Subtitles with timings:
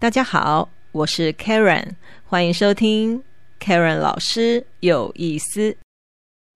[0.00, 1.90] 大家好，我是 Karen，
[2.24, 3.22] 欢迎收听
[3.60, 5.76] Karen 老师有意思。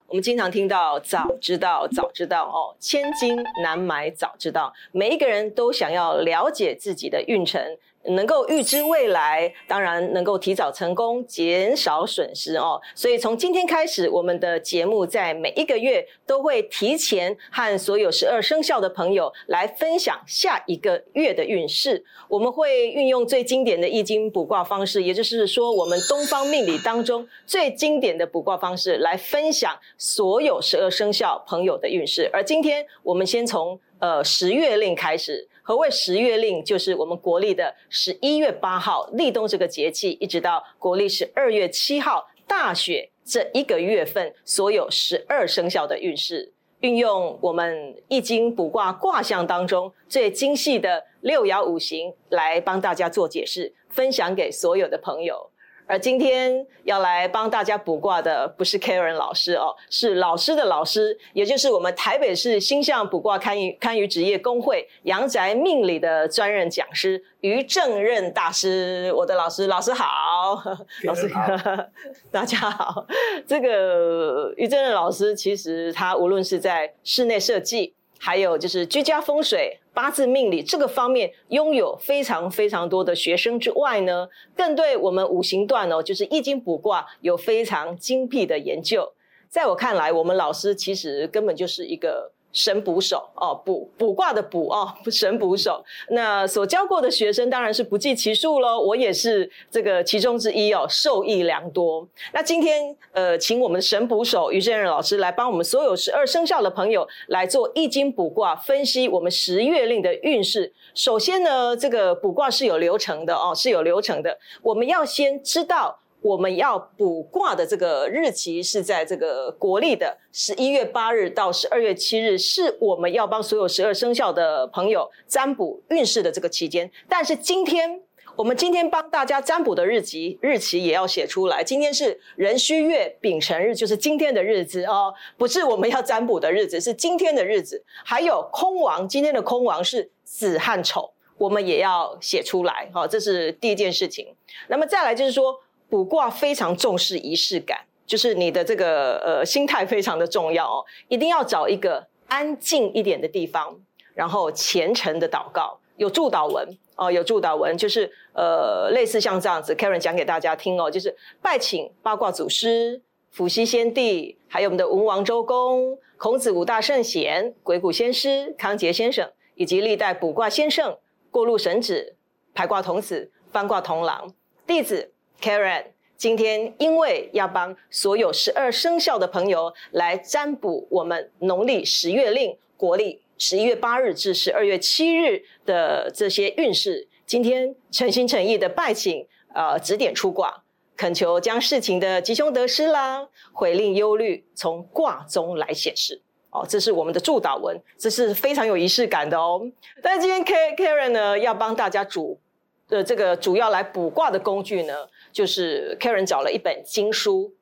[0.07, 4.73] 我们经常听到“早知道，早知道”哦，千金难买早知道。
[4.93, 7.63] 每一个人都想要了解自己的运程。
[8.11, 12.81] 能够预知未来，当然能够提早成功，减少损失哦。
[12.95, 22.05] 所以从今天开始，我们的节目在每一个月都会提前和所有十二生肖的朋友来分享下一个月的运势。
[22.29, 32.29] 我们会运用最经典的易经卜卦方式，也就是说，我们东方命理当中最经典的卜卦方式来分享所有十二生肖朋友的运势。
[32.33, 35.49] 而今天我们先从呃十月令开始。
[35.67, 36.63] 何谓十月令？
[36.63, 55.51] 就是我们国历的十一月八号立冬这个节气，一直到国历十二月七号大雪这一个月份，所有十二生肖的运势，运用我们易经卜卦卦象当中最精细的六爻五行来帮大家做解释，分享给所有的朋友。
[55.87, 69.13] 而今天要来帮大家卜卦的不是 Karen 老师哦，是老师的老师，也就是我们台北市星象卜卦堪舆堪舆职业工会阳宅命理的专任讲师于正任大师。
[69.15, 70.63] 我的老师，老师好，
[71.05, 71.47] 老师好，
[72.33, 73.07] 大家好。
[73.47, 79.79] 这个于正任老师，其实他无论是在室内设计，还有就是居家风水。
[79.95, 89.15] 八字命理这个方面拥有非常非常多的学生之外呢，更对我们五行段哦，就是易经卜卦有非常精辟的研究。
[89.49, 92.34] 在我看来，我们老师其实根本就是一个。
[92.55, 95.85] 神捕手哦，卜卜卦的卜哦，神捕手。
[96.09, 102.09] 那所教过的学生当然是不计其数喽，我也是这个其中之一哦，受益良多。
[102.33, 110.73] 那今天呃，请我们神捕手于先仁老师来帮我们所有十二生肖的朋友来做易经卜卦分析，我们十月令的运势。
[110.95, 115.99] 首先呢，这个卜卦是有流程的哦，是有流程的，我们要先知道。
[116.25, 126.91] 我们要卜卦的这个日期是在这个国历的十一月八日到十二月七日，是我们要帮所有十二生肖的朋友占卜运势的这个期间。
[127.11, 128.01] 但是今天
[128.37, 131.63] 我们今天帮大家占卜的日期日期也要写出来。
[131.63, 137.85] 今天是壬戌月丙辰日，就是今天的日子哦，不是我们要占卜的日子，是今天的日子。
[138.03, 142.89] 还有空王，今天的空王是子和丑，我们也要写出来。
[142.95, 144.35] 好，这是第一件事情。
[144.69, 145.61] 那么再来就是说。
[145.95, 153.79] 卜卦非常重视仪式感，就是你的这个呃心态非常的重要哦，一定要找一个安静一点的地方，
[154.13, 163.01] 然后虔诚的祷告，有祝祷文哦，有祝祷文，就是呃类似像这样子，Karen 讲给大家听哦，就是拜请八卦祖师、
[163.31, 170.99] 伏羲先帝，还有我们的文王周公、孔子五大圣贤、鬼谷先师、康杰先生，以及历代卜卦先生、
[171.31, 172.17] 过路神子、
[172.53, 174.35] 排卦童子、翻卦童郎
[174.67, 175.13] 弟子。
[175.45, 175.85] Karen，
[176.17, 190.63] 今天因为要帮所有十二生肖的朋友来占卜我们农历十月令、国历十一月八日至十二月七日的这些运势，今天诚心诚意的拜请呃指点出卦，
[190.97, 196.23] 恳求将事情的吉凶得失啦、悔令忧虑从卦中来显示。
[196.53, 199.61] 哦，这是我们的祝祷文，这是非常有仪式感的哦。
[200.01, 202.41] 但今天 K Karen 呢，要帮大家主
[202.89, 205.07] 的这个主要来卜卦的工具呢。
[205.35, 207.53] 就是 Karen 找了一本经书，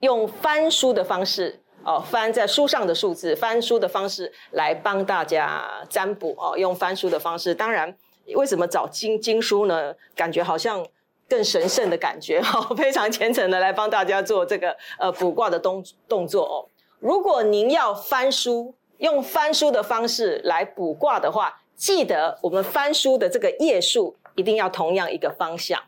[0.00, 7.54] 用翻书的方式哦，翻在书上的数字，翻书的方式来帮大家占卜哦，用翻书的方式。
[7.54, 7.96] 当然，
[8.34, 9.94] 为什么找经经书呢？
[10.14, 10.86] 感觉好像
[11.26, 16.68] 更神圣的感觉哈， 非常虔诚的来帮大家做这个呃卜卦的动动作哦。
[16.98, 25.80] 如果您要翻书，用翻书的方式来卜卦的话，记得我们翻书的这个页数一定要同样一个方向。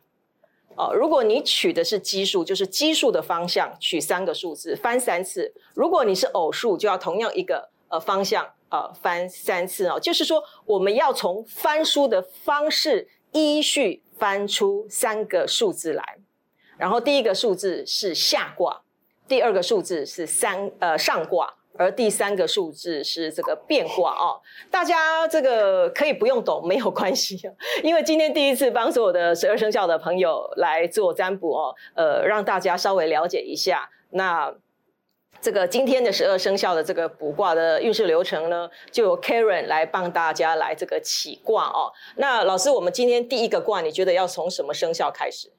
[0.76, 10.00] 哦，如果你取的是奇数，就是奇数的方向，取三个数字翻三次；如果你是偶数，就要同样一个呃方向呃翻三次哦。
[10.00, 16.18] 就是说，我们要从翻书的方式依序翻出三个数字来，
[16.78, 18.82] 然后第一个数字是下卦，
[19.28, 21.54] 第二个数字是三呃上卦。
[21.76, 24.40] 而第三个数字是这个变卦哦，
[24.70, 27.40] 大家这个可以不用懂没有关系，
[27.82, 33.88] 因为今天第一次帮所有的十二生肖的朋友来做占卜哦，呃，让大家稍微了解一下。
[34.10, 34.54] 那
[35.40, 41.90] 这个今天的十二生肖的这个卜卦的运势流程呢，就由 Karen 来帮大家来这个起卦哦。
[42.16, 45.50] 那老师，我们今天第一个卦，你觉得要从什么生肖开始？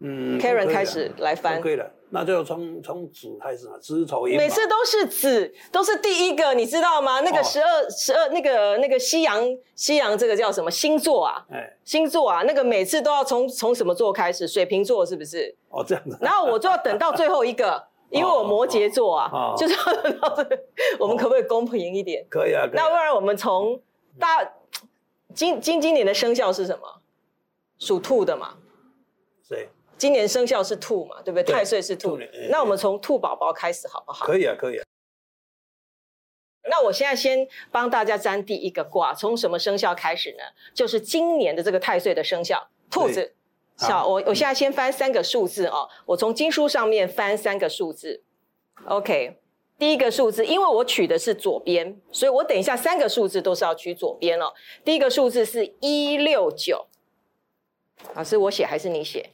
[0.00, 4.36] 嗯 Karen 开始来翻可以了，那就从从子开始嘛，子丑寅。
[4.36, 7.20] 每次都是子，都是第一个，你知道吗？
[7.20, 9.42] 那个哦十二十二那个那个西洋
[9.74, 11.46] 西洋这个叫什么星座啊？
[11.50, 14.46] 哎，星座啊，那个每次都要从从什么座开始？
[14.48, 15.54] 水瓶座是不是？
[15.70, 16.18] 哦这样子。
[16.20, 20.58] 然后我就要等到最后一个， 因为我摩羯座啊，哦 就是要等到这个，
[20.98, 22.26] 我们可不可以公平一点？
[22.28, 23.80] 可以啊，可以啊那不然我们从
[24.18, 24.44] 大
[25.32, 27.00] 今今今年的生肖是什么？
[27.78, 28.54] 属兔的嘛。
[29.94, 29.98] 谁？
[29.98, 31.44] 今年生肖是兔嘛，对不对？
[31.44, 32.18] 对太岁是兔
[32.50, 34.26] 那我们从兔宝宝开始好不好？
[34.26, 34.84] 可以啊，可以啊。
[36.70, 40.42] 那我现在先帮大家占第一个卦，从什么生肖开始呢？
[40.72, 43.34] 就是今年的这个太岁的生肖，兔子。
[43.76, 48.22] 小，好我我现在先翻三个数字哦，我从经书上面翻三个数字。
[48.86, 49.36] OK，
[49.78, 54.54] 第一个数字，因为我取的是左边，所以我等一下三个数字都是要取左边哦。
[54.84, 56.86] 第一个数字是一六九，
[58.14, 59.28] 老师我写还是你写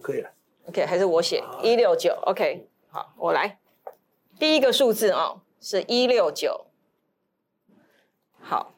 [0.00, 0.30] 可以了。
[0.68, 3.58] ？OK，还是我写好一六九？OK，好，我来。
[4.38, 6.66] 第一个数字哦是一六九，
[8.40, 8.74] 好。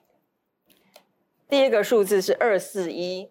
[1.48, 3.30] 第二个数字是二四一，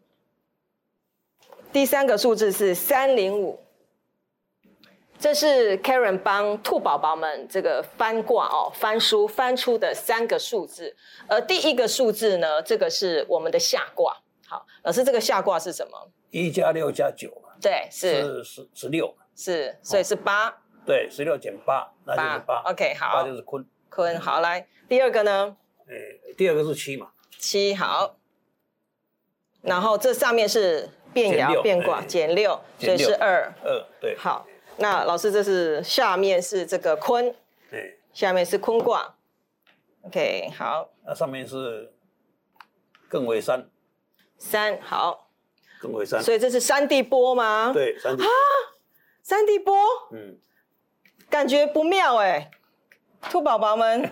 [1.74, 3.60] 第三个数字是三零五。
[5.20, 10.96] 这是 Karen 帮兔宝宝们这个翻卦哦，翻书翻出的三个数字。
[11.28, 14.18] 而第一个数字呢，这个是我们的下卦。
[14.46, 16.12] 好，老师，这个下卦是什么？
[16.30, 18.22] 一加六加九嘛，对，是。
[18.22, 20.62] 是十十六，是，所以是八。
[20.86, 22.62] 对，十六减八，那就是八。
[22.66, 23.28] OK，八好。
[23.28, 23.66] 就，是坤。
[23.90, 24.68] 坤好来。
[24.90, 25.56] 第二个呢，
[25.88, 25.94] 哎，
[26.36, 28.18] 第二个是七嘛，七好，
[29.62, 33.54] 然后这上面是变爻变卦哎减六，所以是二。
[33.64, 34.46] 二对，好，
[34.78, 37.34] 那老师这是下面是这个坤，
[37.70, 39.16] 对，下面是坤卦。
[40.02, 41.94] OK，好，那上面是
[43.10, 43.70] 艮为三，
[44.38, 45.30] 三好，
[46.22, 48.30] 所以这是山地波吗？，对，山地啊，
[49.24, 49.76] 山地波
[50.12, 50.38] 嗯，
[51.30, 52.50] 感觉不妙哎，
[53.30, 54.10] 兔宝宝们。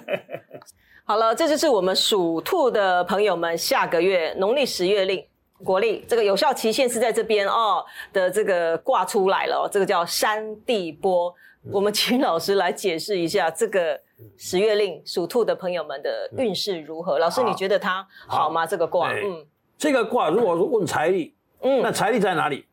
[1.03, 5.25] 好了，这就是我们属兔的朋友们下个月农历十月令
[5.63, 7.83] 国历这个有效期限是在这边哦
[8.13, 11.33] 的这个挂出来了、哦，这个叫山地波。
[11.71, 14.00] 我们请老师来解释一下这个
[14.38, 17.19] 十月令属兔的朋友们的运势如何。
[17.19, 18.65] 老师，你觉得它好吗？
[18.65, 19.45] 这个卦，哎嗯
[19.77, 22.65] 这个卦如果是问财力，那嗯，财力在哪里？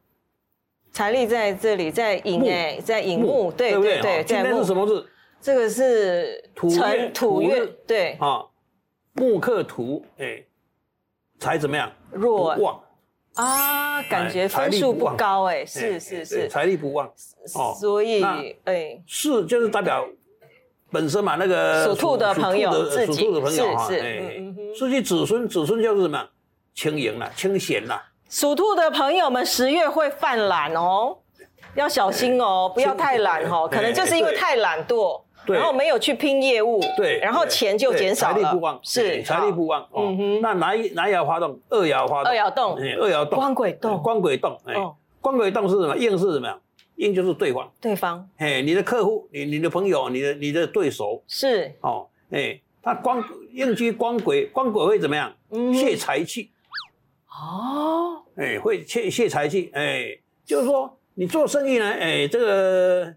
[0.90, 4.00] 财力在这里，在寅木哎，在寅木，对对不对？
[4.00, 5.06] 对对，哦今天是什么字？
[5.40, 8.44] 这个是土月辰土月对，啊？
[9.12, 10.42] 木克土，哎，
[11.38, 11.92] 财怎么样？
[12.10, 12.54] 弱。
[12.56, 12.82] 旺，
[13.34, 17.06] 啊，感哎觉分数不高哎，哎是是是，财力不旺。
[17.54, 20.08] 哦所以那哎，是就是代表
[20.90, 26.28] 本身嘛，那个属兔的朋友属兔的自己属兔的朋友哈，是是哎嗯嗯哼至于子孙，子孙就是什么？
[26.74, 31.16] 轻盈了，清闲啦，属兔的朋友们十月会犯懒哦，
[31.74, 40.40] 要小心哦，不要太懒哦，哎可能就是因为太懒惰，然后没有去拼业务，对，然后钱就减少了，财力不旺，是哎财力不旺，哦嗯哼。
[40.42, 41.58] 那哪一哪爻发动？
[41.70, 42.74] 二爻发动，二爻动。
[42.76, 44.02] 哎二爻动，光轨动。
[44.02, 45.96] 光轨动，哎哦，光轨动是什么？
[45.96, 46.46] 硬是什么？
[46.46, 46.58] 呀？
[46.96, 48.28] 应就是对方，对方。
[48.36, 51.72] 哎，你的客户，你你的朋友，你的你的对手，是。
[51.80, 55.32] 哦，哎，他光硬居光轨，光轨会怎么样？
[55.50, 56.50] 嗯泄财气。
[57.40, 63.14] 哦，哎，会泄泄财气，哎，就是说你做生意呢，哎，这个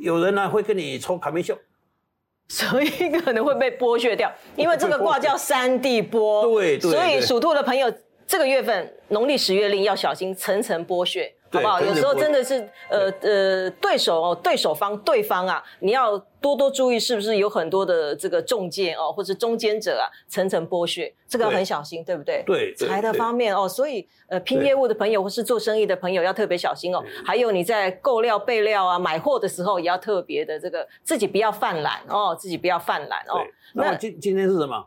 [0.00, 1.56] 有人呢会跟你抽卡面秀，
[2.48, 2.88] 所以
[3.20, 7.92] 可能会被剥削掉，因为这个卦叫三地剥，对对对所以属兔的朋友
[8.26, 11.80] 这个月份农历十月令要小心层层剥削，好不好？
[11.80, 22.42] 有时候真的是呃呃对手哦，对手方对方啊，你要多多注意是不是有很多的这个中介哦，或者中间者啊层层剥削，这个要很小心，对不对？
[22.46, 27.02] 对对财的方面哦，所以呃拼业务的朋友或是做生意的朋友要特别小心哦。
[27.24, 34.86] 还有你在购料备料啊买货的时候也要特别的这个自己不要犯懒哦，自己不要犯懒哦。，那今今天是什么？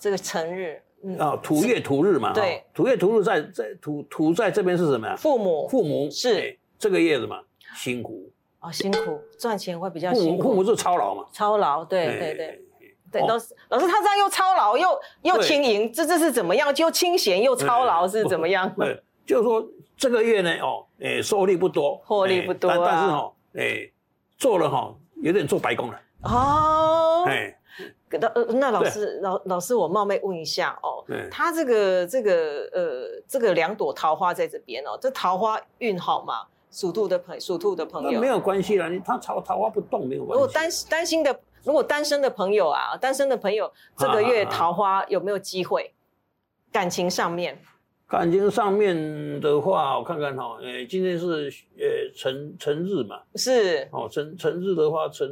[0.00, 5.16] 这个成日，嗯，啊，土月土日嘛，对哦，土月土日在在土土在这边是什么呀？
[5.16, 7.36] 父母父母是哎这个月什么
[7.76, 8.30] 辛苦，
[8.60, 12.46] 啊辛苦赚钱会比较辛苦，父母是操劳嘛，操劳，对哎对对。
[12.46, 12.58] 哎
[13.12, 14.88] 对，哦老师，老师他这样又操劳又
[15.20, 16.74] 又轻盈，这这是怎么样？
[16.76, 18.72] 又清闲又操劳是怎么样？
[18.74, 19.62] 对，就是说
[19.98, 23.90] 这个月呢，哦，哎，收利不多，获利哎不多啊但但是哈，哎，
[24.38, 27.54] 做了哈，有点做白工了，哦，哎，
[28.20, 36.46] 那呃那老师老老师，我冒昧问一下哦对，他这个这个呃这个两朵桃花在这边哦，这桃花运好吗？
[36.70, 40.86] 属兔的朋属兔的朋友那没，有关系啦，你他桃桃花不动没有如果关系。
[40.88, 45.92] 单担心的，如果单身的朋友啊，单身的朋友这个月桃花有没有机会？
[46.72, 47.58] 感情上面
[48.08, 51.84] 感情上面的话，我看看哈，呃，今天是呃
[52.16, 55.28] 辰辰日嘛，是哦，辰辰日的话，辰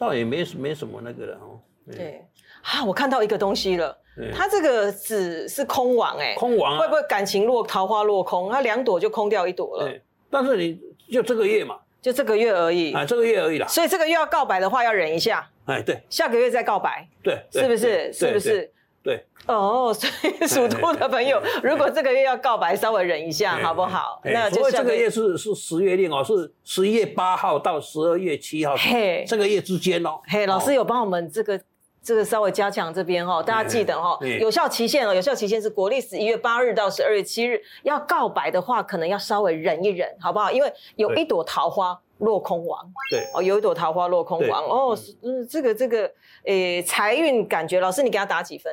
[0.00, 1.60] 倒也没没什么那个了哦。
[1.92, 2.24] 对。
[2.62, 4.30] 啊，我看到一个东西了，对。
[4.32, 6.80] 它这个纸是空王哎，空王啊。
[6.80, 8.50] 会不会感情落桃花落空？
[8.50, 10.78] 它两朵就空掉一朵了，对，但是你
[11.10, 12.92] 就这个月嘛，就这个月而已。
[12.92, 13.66] 啊，这个月而已啦。
[13.66, 16.02] 所以这个月要告白的话，要忍一下，哎，对。
[16.10, 18.12] 下个月再告白，对，对是不是？
[18.12, 18.72] 是不是？
[19.02, 24.20] 对，哦，所以属兔的朋友，如果这个月要告白，稍微忍一下，哎好不好？
[24.24, 30.20] 哎那就下所以这个月是是十月令哦，是十一月八号到十二月七号嘿这个月之间哦。
[30.26, 31.58] 嘿，老师哦有帮我们这个
[32.02, 37.62] 这个稍微加强这边哦，大家记得哦，嗯有效期限哦，有效期限是国历十一月八日到十二月七日。
[37.82, 40.52] 要告白的话，可能要稍微忍一忍，好不好？
[40.52, 46.10] 因为有一朵桃花落空王对，哦，有一朵桃花落空王哦，是嗯，这个这个
[46.44, 48.72] 诶，财运感觉，老师你给他打几分？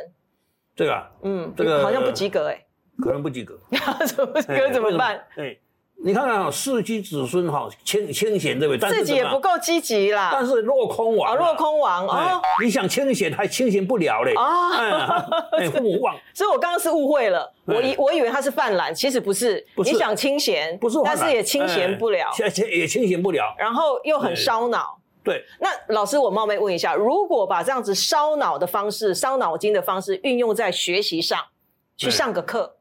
[0.76, 2.66] 这个啊嗯，这个好像不及格哎，
[3.02, 3.60] 可能不及格。
[4.06, 5.24] 怎么怎么办？？
[5.38, 5.58] 哎，
[6.04, 8.80] 你看看啊，世居子孙哈，清清闲对不对？
[8.80, 12.42] 但是自己也不够积极啦，但是落空王啊，啊，落空王哎哦。
[12.64, 14.34] 你想清闲还清闲不了嘞。
[14.36, 19.66] 啊哎， 哎父母旺所以我刚刚是误会了，我以嗯我以为他是泛滥，其实不是。
[19.76, 23.56] 不是你想清闲，不是但是也清闲不了，哎也也清闲不了。
[23.58, 25.00] 然后又很烧脑。
[25.24, 31.38] 对，那老师，我冒昧问一下，如果把这样子烧脑的方式、烧脑筋的方式运用在学习上，
[31.98, 32.78] 去嗯上个课，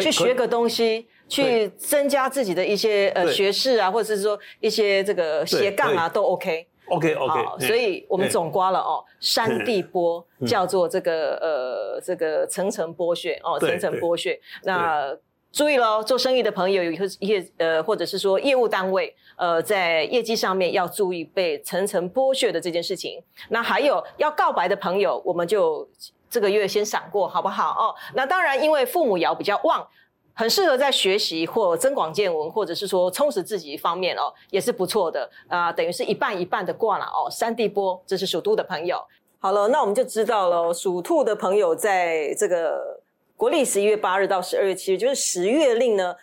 [0.00, 6.66] 去学个东西，去增加自己的一些呃对学识啊，或者是说一些这个斜杠啊，都 OK。
[6.88, 14.38] OK 好，OK，所以我们哎总刮了哦，山地波嗯叫做这个呃这个层层剥削哦，对层层剥削。
[14.64, 15.16] 那
[15.52, 23.22] 注意喽，做生意的朋友有业呃或者是说业务单位呃在业绩上面要注意被层层剥削的这件事情。
[23.48, 25.88] 那还有要告白的朋友，我们就
[26.28, 27.94] 这个月先闪过好不好哦？
[28.14, 29.86] 那当然，因为父母爻比较旺。
[30.34, 37.30] 很适合在学习或增广见闻，或者是说充实自己方面哦，也是不错的啊、等于是一半一半的挂了哦。
[37.30, 38.98] 山地波，这是属兔的朋友。
[39.38, 43.00] 好了，那我们就知道了哦，属兔的朋友在这个
[43.36, 46.16] 国历十一月八日到十二月七日，就是十月令呢，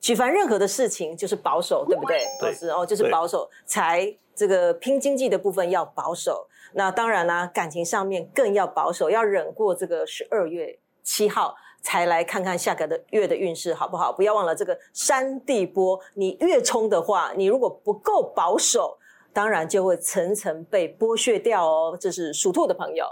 [0.00, 2.26] 举凡任何的事情就是保守，对不对？
[2.40, 6.46] 对哦，就是保守，才这个拼经济的部分要保守。
[6.72, 11.54] 那当然啦、感情上面更要保守，要忍过这个十二月七号。
[11.86, 14.12] 才来看看下个的月的运势好不好？
[14.12, 18.98] 不要忘了这个山地波，你越冲的话，你如果不够保守，
[19.32, 21.96] 当然就会层层被剥削掉哦。
[21.98, 23.06] 这是属兔的朋友。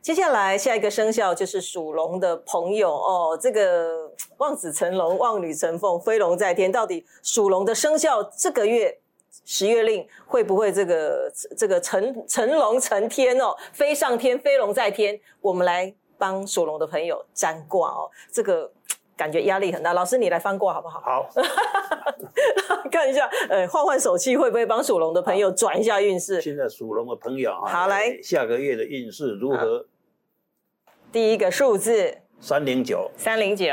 [0.00, 6.70] 接下来下一个生肖就是属龙的朋友哦，这个望子成龙，望女成凤，飞龙在天。
[6.70, 8.96] 到底属龙的生肖这个月
[9.44, 15.20] 十月令会不会这个这个成成龙成天哦，飞上天，飞龙在天？
[15.40, 18.70] 我们来帮属龙的朋友占卦哦，这个
[19.16, 19.94] 感觉压力很大。
[19.94, 21.00] 老师，你来翻卦好不好？
[21.00, 21.30] 好，
[22.92, 26.42] 看一下，呃，换换手气会不会帮属龙的朋友转一下运势？
[26.42, 28.20] 现在属龙的朋友啊，好来。
[28.22, 29.86] 下个月的运势如何？
[31.10, 33.10] 第一个数字三零九。
[33.16, 33.66] 三零九。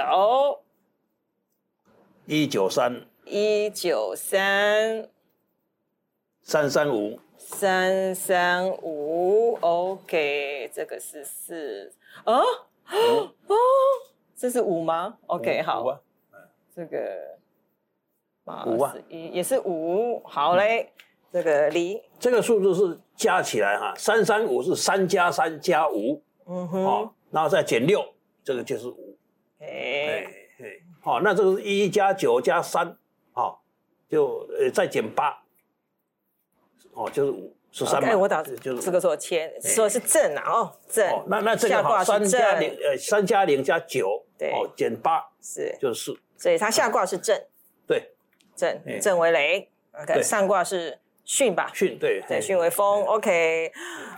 [2.26, 3.06] 一九三。
[3.26, 5.10] 一九三。
[6.42, 7.20] 三三五。
[7.38, 11.94] 三三五，OK，这个是四
[12.26, 12.44] 哦？
[12.90, 13.56] 五哦，
[14.36, 16.00] 这是五吗？OK，好，
[16.74, 17.38] 这个
[18.44, 18.94] 八五啊。
[18.94, 20.92] 十一也是五，好嘞，
[21.32, 26.22] 这个离，这个数字是加起来哈，三三五是三加三加五。
[26.46, 26.86] 嗯哼。
[26.86, 28.02] 哦，然后再减六，
[28.44, 29.18] 这个就是五。
[29.60, 30.24] 哎哎，
[30.60, 30.66] 哎，
[31.02, 32.96] 好，那这个是一加九加三，
[33.34, 33.62] 好，
[34.08, 35.44] 就呃再减八，
[36.94, 38.10] 哦，就是五十三嘛。
[38.10, 47.40] 哎，我打就是这个说千，说的是正啊，哦，正哦，，那那这个好，三加零，呃，三加零加九，对哦，减八是，就是四，所以它下卦是正，
[47.86, 48.12] 对，
[48.56, 49.70] 正哎正为雷
[50.02, 51.72] ，OK，上卦是巽吧？
[51.74, 53.72] 巽对，对，哎巽为风，OK，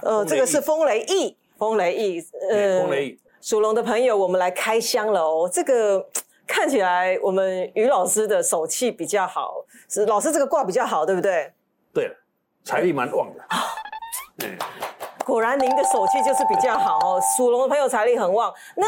[0.03, 5.49] 呃，这个是风雷翼，风雷翼，呃风雷翼，属龙的朋友，我们来开箱了哦。
[5.51, 6.07] 这个
[6.47, 11.51] 看起来我们于老师的手气比较好，是老师这个卦比较好，对不对？
[11.93, 12.15] 对了，
[12.63, 14.47] 财力蛮旺的，
[15.25, 17.21] 果然您的手气就是比较好哦。
[17.37, 18.85] 属龙的朋友财力很旺，那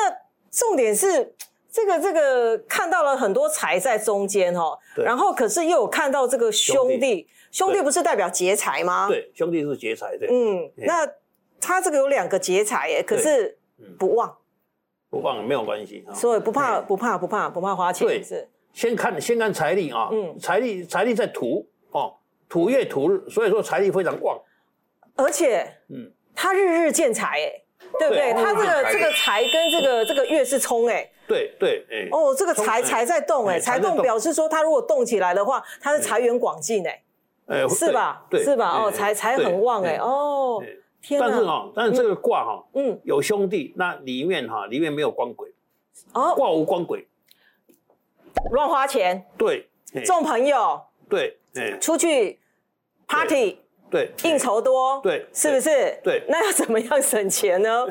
[0.49, 1.35] 重点是。
[1.73, 5.05] 这个这个看到了很多财在中间哦，对。
[5.05, 6.97] 然后可是又有看到这个兄兄弟。
[6.99, 9.07] 弟，兄弟不是代表劫财吗？
[9.07, 11.07] 对，兄弟是劫财，对，嗯，那
[11.61, 13.95] 他这个有两个劫财耶，可是嗯。
[13.97, 14.35] 不旺，
[15.09, 16.11] 不忘了没有关系啊。
[16.13, 18.21] 所以不怕不怕不怕不怕花钱对。
[18.21, 18.49] 是。
[18.73, 20.37] 先看先看财力啊，嗯。
[20.37, 22.13] 财力财力在土哦，
[22.51, 24.37] 土月土日，所以说财力非常旺，
[25.15, 27.61] 而且嗯，他日日见财，哎，
[27.97, 28.33] 对不对？
[28.33, 37.01] 对它这个财这个财跟这个这个月是冲哎，对对，哎，哦，这个财冲财在动哎，哎财动表示说他如果动起来的话，他是财源广进哎，
[37.47, 38.25] 哎是吧？
[38.29, 38.83] 对，是吧？
[38.83, 40.61] 哦，哎财财很旺哎，哎哦，
[41.17, 45.49] 但是哈，但是这个卦哈，嗯，有兄弟，那里面哈，里面没有光鬼，
[46.11, 47.07] 哦，卦无光鬼，
[48.51, 52.39] 乱花钱，对，哎众朋友对，哎，出去
[53.11, 55.99] party 对，应酬多，对是不是？
[56.03, 57.85] 对那要怎么样省钱呢？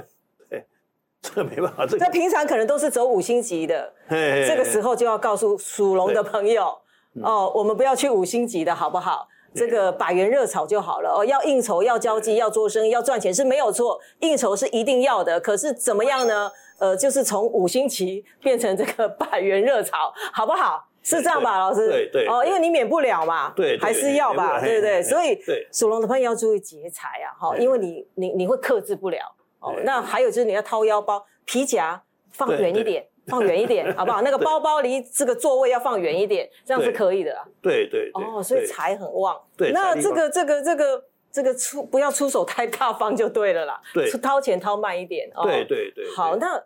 [1.20, 6.74] 这个没办法，这平常可能都是走五星级的，这这个时候就要告诉属龙的朋友
[7.16, 9.28] 嗯哦，我们不要去五星级的好不好？
[9.52, 11.24] 这个百元热炒就好了哦。
[11.24, 15.40] 要应酬，要交际，要做生意，要赚钱是没有错，应酬是一定要的。
[15.40, 16.50] 可是怎么样呢？
[16.78, 20.86] 呃，就是从五星级变成这个百元热炒，好不好？
[21.02, 21.88] 是这样吧，老师？
[21.88, 25.02] 对对哦，因为你免不了嘛，对对还是要吧，对不对？
[25.02, 29.18] 所以对属龙的朋友要注意劫财啊，哈，因为你你你会克制不了
[29.60, 29.74] 哦。
[29.84, 32.00] 那还有就是你要掏腰包，皮夹
[32.32, 34.20] 放远一点，放远一点，好不好？
[34.22, 37.44] 那个包包离这个座位要放远一点，这样是可以的啦。
[37.62, 39.40] 对对对，哦，所以对财很旺。
[39.56, 43.80] 对那这个这个这个这个出不要出手太大方就对了啦。
[43.94, 45.30] 对掏钱掏慢一点。
[45.34, 46.62] 哦对对对，好，那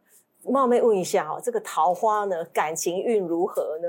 [0.46, 3.88] 冒昧问一下哦，这个桃花呢，感情运如何呢？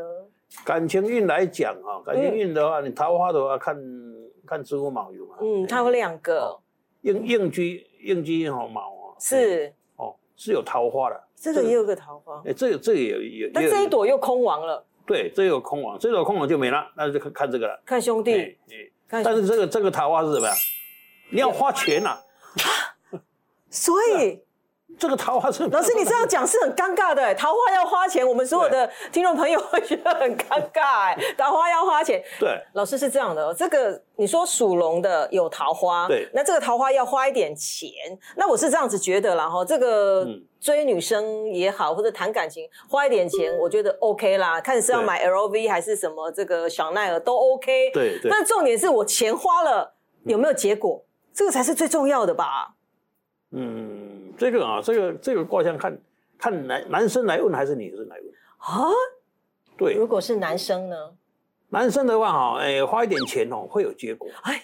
[0.64, 3.76] 感情运来讲啊，感情运的话，你桃花的话看
[4.46, 6.60] 看子午卯酉嘛，嗯，它有两个，
[7.02, 9.74] 应应居应居好卯啊，是。
[9.98, 14.86] 哦是有桃花的，这个也有个桃花，哎这个这个也有也但这一朵又空亡了。
[15.06, 17.82] 对这个有空亡，这个有空亡就没了，那就看看这个了。
[17.86, 18.92] 看兄弟，哎哎。
[19.08, 20.54] 看但是这个这个桃花是什么呀？
[21.32, 22.18] 你要花钱呐，
[23.70, 24.42] 所以
[24.98, 32.24] 这个桃花是老师，你这样讲是很尴尬的欸，桃花要花钱，我们所有的听众朋友会觉得很尴尬哎， 桃花要花钱。
[32.40, 32.62] 对。
[32.74, 36.28] 老师是这样的哦，这个你说属龙的有桃花，对。
[36.34, 37.92] 那这个桃花要花一点钱，
[38.36, 40.44] 那我是这样子觉得啦哈，这个嗯。
[40.66, 45.06] 追女生也好，或者谈感情花一点钱，我觉得 OK 啦，看是要对。
[45.06, 48.32] 买 LV 还是什么这个小奈儿都 OK，对对。
[48.32, 52.74] 但重点是我钱花了有没有结果，这个才是最重要的吧？
[53.52, 54.05] 嗯，
[54.38, 55.98] 这个啊，这个这个卦象看
[56.38, 58.26] 看男男生来问还是女生来问？
[58.58, 58.90] 啊，
[59.78, 60.96] 对，如果是男生呢？
[61.70, 64.64] 男生的话哈，哎，花一点钱哦，会有结果，哎。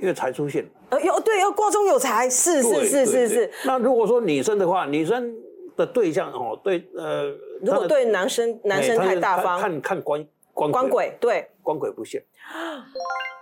[0.00, 0.66] 因为财出现。
[0.88, 3.50] 呃，有对，要卦中有财，是是是是是。
[3.66, 5.36] 那如果说女生的话，女生
[5.76, 12.24] 的对象哦，对呃，如果对男生男生太大方，看看官官官鬼对，官鬼不现，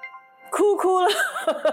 [0.51, 1.09] 哭哭了。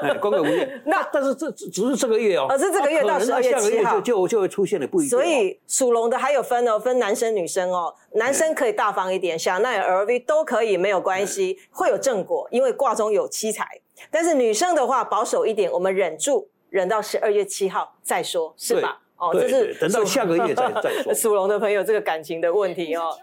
[0.01, 0.81] 哎，官鬼不现。
[0.85, 5.23] 那但是这只只是这个月哦，哦是这个月到十二月可能下个7号就就就会出现的不一样哦。
[5.23, 7.93] 所以属龙的还有分哦，分男生女生哦。
[8.13, 13.65] 男生可以大方一点，香奈儿、LV 都可以，没有关系，会有正果，因为卦中有七财。
[14.11, 19.01] 但是女生的话保守一点，我们忍住，忍到十二月七号再说，是吧？
[19.17, 23.15] 哦，对这是等到下个月再 再说属龙的朋友这个感情的问题哦。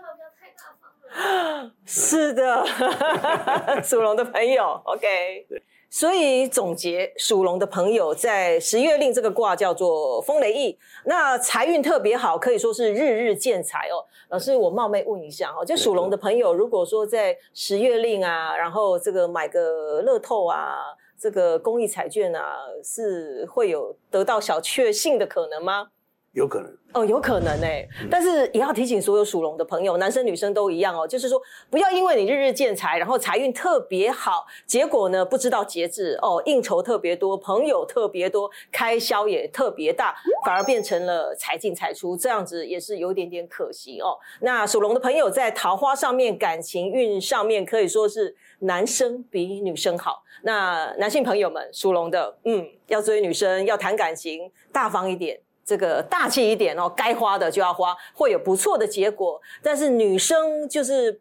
[1.12, 1.72] 千万不要太大方了。
[1.85, 5.46] 是的， 属龙的朋友，OK。
[5.90, 14.01] 所以总结，属龙的朋友在十月令这个卦叫做风雷翼，那财运特别好，可以说是日日见财哦。
[14.31, 20.79] 老师，我冒昧问一下哦，就属龙的朋友，如果说在十月令啊，然后这个买个乐透啊，
[21.20, 25.88] 这个公益彩券啊，是会有得到小确幸的可能吗？
[26.33, 26.71] 有可能。
[26.95, 31.40] 哦，有可能哎、嗯但是也要提醒所有属龙的朋友，男生女生都一样哦，就是说
[31.71, 40.14] 不要因为你日日见财，然后财运特别好，结果呢不知道节制哦，应酬特别多，朋友特别多，开销也特别大，
[40.45, 44.18] 反而变成了财进财出，这样子也是有一点点可惜哦。
[44.40, 50.23] 那属龙的朋友在桃花上面、感情运上面可以说是男生比女生好。
[50.42, 55.40] 那男性朋友们，属龙的，嗯，要追女生，要谈感情，大方一点。
[55.64, 59.40] 这个大气一点哦，该花的就要花，会有不错的结果。
[59.62, 61.20] 但是女生就是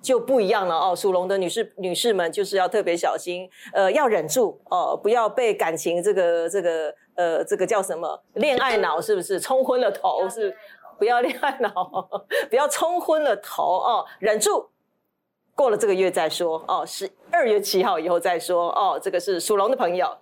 [0.00, 10.56] 就不一样了哦，属龙的女士女士们就是要特别小心，呃，要忍住哦，不要被感情这个这个呃这个叫什么恋爱脑是不是冲昏了头是？
[10.98, 12.08] 不要恋爱脑，
[12.48, 14.68] 不要冲昏了头哦，忍住。
[15.54, 18.98] 过了这个月再说哦，十二月七号以后再说哦。
[19.02, 20.16] 这个是属龙的朋友。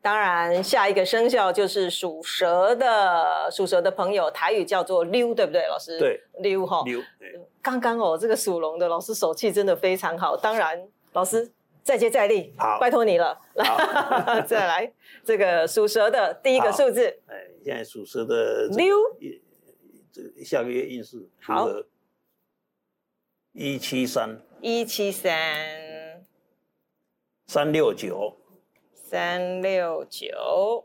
[0.00, 5.98] 当然，下一个生肖就是属蛇的，属蛇的朋友，台语叫做溜，对不对，老师？
[5.98, 6.82] 对，溜哈。
[6.86, 7.26] 牛，哎
[7.60, 10.36] 刚刚哦，这个属龙的老师手气真的非常好。
[10.36, 11.50] 当然，老师
[11.82, 13.38] 再接再厉，好拜托你了。
[13.54, 14.92] 来，再来
[15.24, 18.96] 这个属蛇的第一个好数字哎，现在属蛇的溜，
[20.12, 21.86] 这下个月运势如好何？
[23.52, 26.24] 一七三一七三
[27.46, 28.36] 三六九
[29.08, 30.84] 三六九。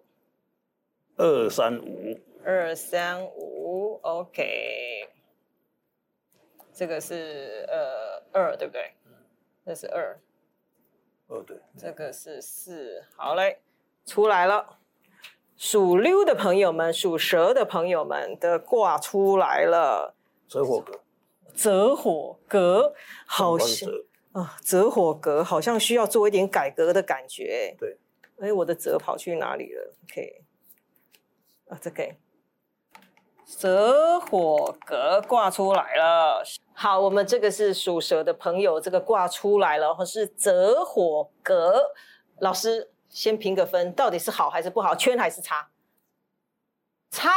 [1.17, 5.09] 二三五，二三五，OK，
[6.73, 8.93] 这个是呃二，对不对？
[9.65, 10.17] 这是二，
[11.27, 13.59] 哦对，这个是四，好嘞，
[14.05, 14.79] 出来了。
[15.57, 20.15] 属溜的朋友们，属蛇的朋友们的卦出来了，
[20.47, 21.01] 折火格，
[21.53, 22.95] 泽火格，
[23.27, 23.89] 好像，
[24.31, 27.75] 啊，泽火格好像需要做一点改革的感觉。
[27.77, 27.97] 对，
[28.39, 30.43] 哎，我的泽跑去哪里了？OK，
[31.69, 32.15] 啊，这个
[33.45, 36.43] 蛇火格挂出来了。
[36.73, 41.91] 好，我们这个是属蛇的朋友，这个挂出来了，是泽火格。
[42.39, 44.95] 老师先评个分，到底是好还是不好？
[44.95, 45.69] 圈还是叉？
[47.11, 47.31] 叉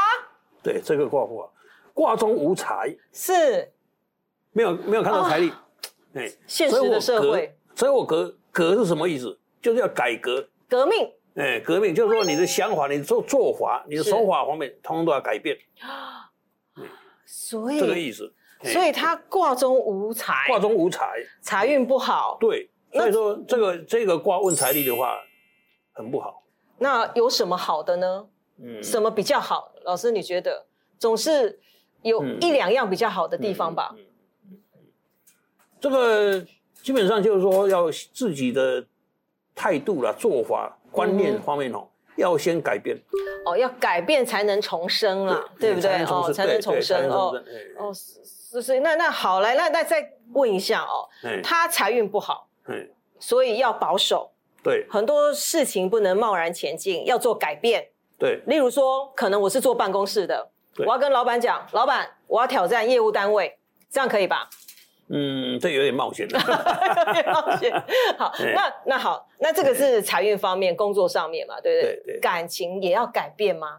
[0.63, 1.53] 对，这个挂不好，
[1.93, 3.73] 卦中无财，是
[4.53, 5.53] 没有没有看到财力，
[6.15, 9.39] 哎，现实的社会所以我格格是什么意思？
[9.61, 15.57] 就是要改革，革命，哎，革命就是说你的想法、你的做做法、你的手法方面，通通都要改变，
[17.24, 18.33] 所以这个意思。
[18.33, 22.38] 哎所以他卦中无财，卦中无财，财运不好。
[22.40, 25.14] 对，所以说这个这个卦问财力的话，
[25.92, 26.42] 很不好。
[26.79, 28.26] 那有什么好的呢？
[28.59, 29.70] 嗯，什么比较好？
[29.85, 30.66] 老师，你觉得
[30.98, 31.61] 总是
[32.00, 33.94] 有嗯一两样比较好的地方吧？
[33.94, 34.05] 嗯嗯
[34.48, 34.88] 嗯嗯
[35.79, 36.44] 这个
[36.83, 38.85] 基本上就是说，要自己的
[39.57, 42.97] 态度啦、做法、观念嗯方面哦，要先改变，
[43.45, 46.05] 哦，要改变才能重生啊，对不对？
[46.05, 47.42] 哦，才能重生哦。
[47.79, 52.87] 哦，是是，那那好，来，那那再问一下哦，哎他财运不好，哎，
[53.19, 54.31] 所以要保守，
[54.62, 57.88] 对很多事情不能贸然前进，要做改变。
[58.19, 63.59] 对例如说，可能我是坐办公室的，我要跟老板讲，老板，我要挑战业务单位，
[63.90, 64.49] 这样可以吧？
[65.09, 66.38] 嗯，这有点冒险了。
[67.33, 67.73] 冒险
[68.19, 72.03] 好，那那好，那这个是财运方面、工作上面嘛，对不对？
[72.05, 73.79] 对对感情也要改变吗？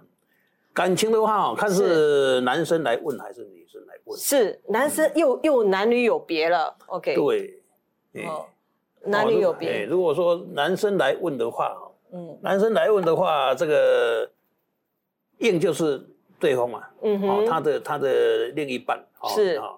[0.74, 4.18] 感情的话哦，看是男生来问还是女生来问。
[4.18, 7.16] 是，男生又又男女有别了，OK？
[7.16, 7.60] 对，
[8.13, 8.46] 哎哦，
[9.04, 14.30] 男女有哎别，如果说男生来问的话哦，嗯男生来问的话，这个
[15.40, 16.02] 硬就是
[16.40, 19.77] 对方嘛，哦，嗯哼，他的他的另一半哦是哦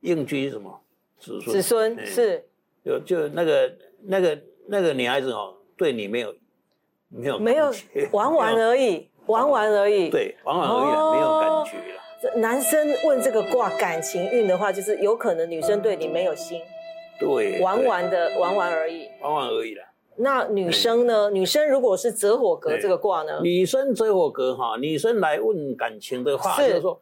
[0.00, 0.80] 应居是什么
[1.18, 1.52] 子孙？
[1.52, 2.44] 子孙哎是
[2.84, 6.34] 就就那个那个那个女孩子哦，对你没有
[7.08, 7.72] 没有没有
[8.12, 12.00] 玩玩而已，玩玩而已。，对玩玩而已没有感觉了。
[12.22, 16.60] 这男生问这个卦感情运的话，就是有可能女生对你没有心，
[17.18, 19.08] 对，玩玩的玩玩而已。
[19.22, 19.84] 玩玩而已啦。
[20.16, 21.30] 那女生呢？
[21.30, 23.40] 女生如果是择火格对这个卦呢？
[23.42, 27.00] 女生择火格哈，女生来问感情的话，是就是说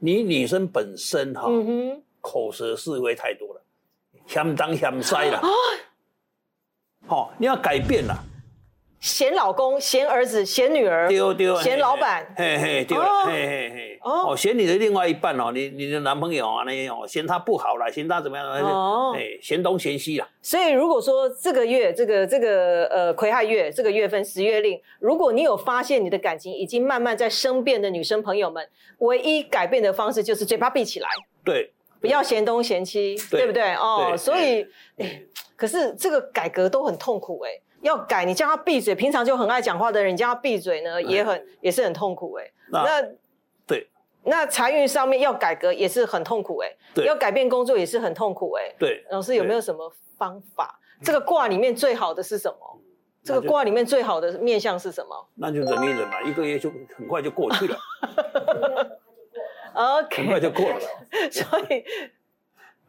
[0.00, 3.62] 你女生本身哈，嗯哼，口舌是非太多了，
[4.26, 5.38] 嫌东嫌西了。
[5.38, 5.48] 啊。
[7.06, 8.14] 好，你要改变了，
[9.00, 12.34] 嫌老公、嫌儿子、嫌女儿，丢丢，嫌老板。
[12.36, 14.32] 嘿嘿对哦了，嘿嘿嘿，哦。
[14.32, 19.14] 哦，嫌你的另外一半哦，你你的男朋友啊那些哦，嫌他不好了，嫌他怎么样哦。
[19.16, 31.08] 哎，嫌东嫌西啦，所以如果说这个月这个这个呃癸亥月这个月份十月令，如果你有发现你的感情已经慢慢在生变的女生朋友们，唯一改变的方式就是嘴巴闭起来，
[31.42, 33.74] 对，不要嫌东嫌西，对对不对？
[33.74, 34.66] 哦，所以
[34.98, 35.22] 哎，
[35.56, 37.50] 可是这个改革都很痛苦哎。
[37.80, 38.94] 要改，你叫他闭嘴。
[38.94, 42.50] 平常就很爱讲话的人，你叫他闭嘴呢，也很也是很痛苦哎。
[42.70, 43.08] 那那
[43.66, 43.88] 对
[44.24, 48.74] 那财运上面要改革也是很痛苦哎，对要改变工作也是很痛苦哎。
[48.78, 50.78] 对，老师有没有什么方法？
[51.02, 52.80] 这个卦里面最好的是什么？
[53.22, 57.78] 这个卦里面最好的面相是什么那就忍一忍嘛，一个月就很快就过去了，
[59.74, 60.80] 很快就过了。
[61.30, 61.84] 所以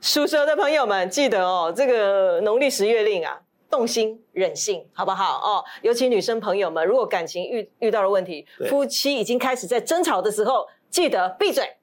[0.02, 5.64] 属蛇的朋友们记得哦，这个农历十月令啊，动心忍性，好不好哦？
[5.82, 11.78] 尤其女生朋友们，如果感情遇遇到了问题，夫妻已经开始在争吵的时候，记得闭嘴，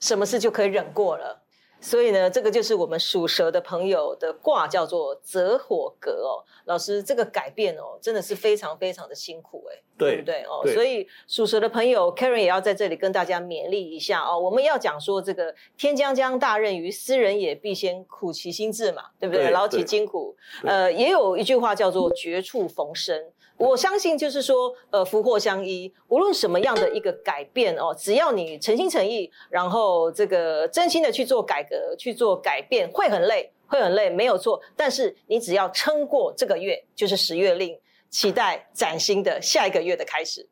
[0.00, 1.40] 什么事就可以忍过了。
[1.80, 6.40] 所以呢，这个就是我们属蛇的朋友的卦，叫做泽火格哦。
[6.64, 10.60] 老师，这个改变哦，真的是非常非常的辛苦哎，对不对哦？
[10.64, 14.38] 对所以属蛇的朋友，Karen 也要在这里跟大家勉励一下哦。
[14.38, 19.44] 我们要讲说，这个天将降大任于斯人也，必先苦其心志嘛，对不对？
[19.44, 20.36] 对劳其筋骨。
[20.64, 23.24] 呃，也有一句话叫做绝处逢生。
[23.56, 34.60] 我相信就是说，呃，福祸相依，无论什么样的一个改变哦，只要你诚心诚意，然后这个真心的去做改革、去做改变，会很累，会很累，没有错。
[34.74, 37.78] 但是你只要撑过这个月，就是十月令，
[38.14, 40.48] 期待崭新的下一个月的开始。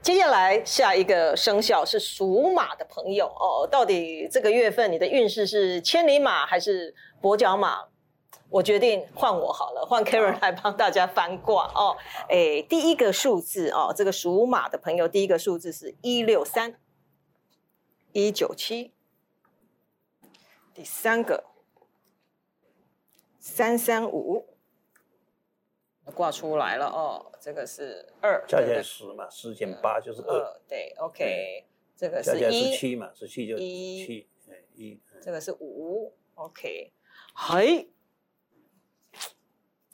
[0.00, 7.88] 接下来下一个生肖是属马的朋友哦，到底这个月份你的运势是千里马还是跛脚马？
[8.48, 11.96] 我决定换我好了，换 Karen 来帮大家翻卦哦。
[12.28, 16.78] 哎，第一个数字哦，这个属马的朋友，第一个数字是一六三
[18.12, 18.92] 一九七，
[20.72, 21.42] 第三个
[23.40, 24.53] 三三五，
[26.12, 31.64] 挂出来了哦，这个是二，加起来十嘛，十减八就是二，二，对，OK，
[31.96, 36.92] 这个是一，七嘛，十七就一七，哎一，这个是五，OK，
[37.34, 37.88] 嘿，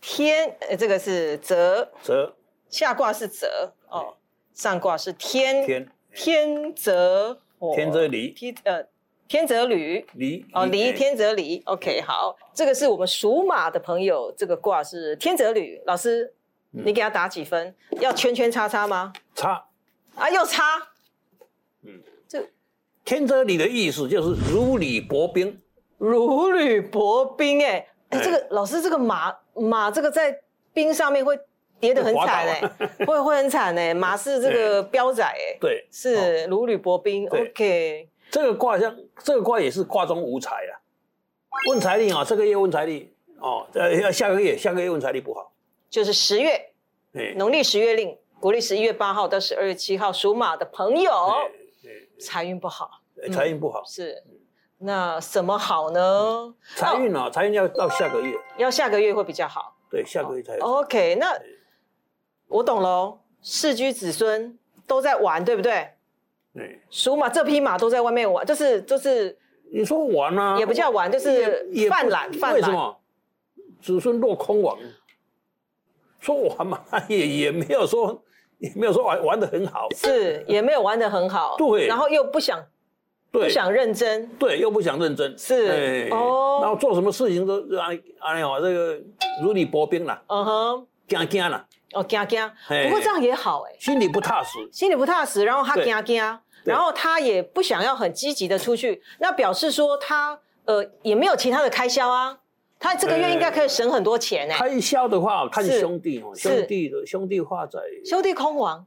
[0.01, 2.37] 天，呃，这个是泽，泽
[2.69, 4.17] 下卦是泽哦，
[4.53, 8.85] 上卦是天，天天泽，哦天泽离天呃
[9.31, 10.05] 天泽履。
[10.15, 15.81] 离哦，离哎天泽离，OK，好，这个是我们属马的朋友，这个卦是天泽履。
[15.87, 16.35] 老师，
[16.73, 16.83] 嗯。
[16.85, 17.73] 你给他打几分？
[18.01, 19.13] 要圈圈叉叉吗？
[19.37, 19.67] 叉。
[20.17, 20.65] 啊，又叉，
[21.85, 22.45] 嗯，这。
[23.05, 25.57] 天泽履的意思就是如履薄冰，
[25.99, 30.41] 如履薄冰、哎，这个老师，这个马马这个在
[30.75, 31.39] 冰上面会
[31.79, 32.61] 跌得很惨哎、
[33.07, 40.73] 会会会很惨哎、马是这个标仔哎、对，哦是如履薄冰，OK，这个卦像，这个卦也是卦中无财啊。
[41.69, 45.53] 问财力啊，这个月问财力哦，呃，下个月下个月问财力不好，
[45.91, 46.73] 就是十月
[47.13, 51.91] 哎，农历十月令，国历十一月八号到十二月七号属马的朋友哎
[52.21, 54.23] 财运不好，哎财运不好，是。
[54.83, 56.55] 那什么好呢？
[56.75, 59.77] 财运啊，财运要到下个月，要下个月会比较好。
[59.91, 60.65] 对，下个月才有。
[60.65, 61.39] OK，那
[62.49, 63.21] 我懂喽。
[63.43, 65.91] 世居子孙都在玩，对不对？
[66.55, 69.37] 对，属马这匹马都在外面玩，就是就是
[69.73, 72.55] 你说玩啊，也不叫玩，就是泛滥泛滥。
[72.55, 72.97] 为什么？
[73.81, 74.77] 子孙落空亡，
[76.19, 78.23] 说玩嘛，也也没有说
[78.59, 81.87] 也没有说玩玩的很好，是也没有玩的很好，对。
[81.87, 82.63] 然后又不想
[83.33, 83.45] 对。
[83.45, 86.59] 不想认真，对，又不想认真，是哎哦。
[86.61, 89.01] 然后做什么事情都安安尼哦，这个
[89.43, 92.51] 如履薄冰啦，嗯哼，惊惊啦，哦惊惊。
[92.67, 92.85] 嘿。
[92.85, 95.85] 不过这样也好哎，心里不踏实，心里不踏实，然后他对。
[95.85, 96.73] 惊惊，对。
[96.73, 102.39] 然后他也不想要很积极的出去，那表示说他呃也没有其他的开销啊，
[102.79, 104.57] 他这个月应该可以省很多钱哎。
[104.57, 108.87] 开销的话看兄弟哦，兄弟的兄弟化在兄弟空亡，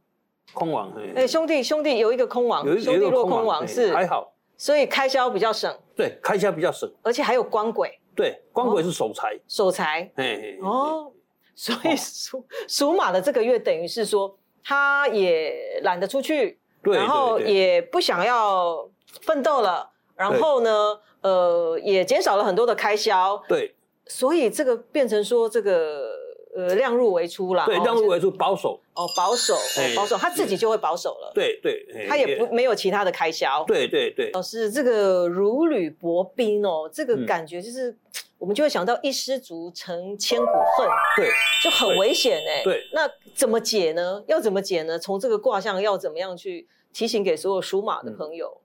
[0.53, 7.99] 空亡，哎，兄弟兄弟有一个空亡有，一兄弟落空亡哎是，还好，所以开销比较省，对，开销比较省，而且还有光鬼。
[8.15, 10.07] 对，光鬼是守财，守财。
[10.15, 11.11] 嘿嘿，哦，
[11.55, 17.53] 所以属属马的这个月等于是说他也懒得出去，对然后对对。
[17.53, 18.89] 也不想要
[19.21, 23.75] 奋斗了，然后呢，呃，也减少了很多的开销，对。
[24.05, 26.11] 所以这个变成说这个
[26.53, 37.25] 呃量入为出啦，对，哦让入为出保守，哦保守哦哎保守，他自己就会保守了，对对，嘿他也不没有其他的开销，对对对，老师，这个如履薄冰哦，这个嗯。
[37.25, 37.95] 感觉就是、
[38.43, 41.29] 我们就会想到一失足成千古恨，对
[41.63, 42.61] 就很危险哎。
[42.61, 44.21] 对那怎么解呢？
[44.27, 44.99] 要怎么解呢？
[44.99, 48.59] 从这个卦象要怎么样去提醒给所有属马的朋友？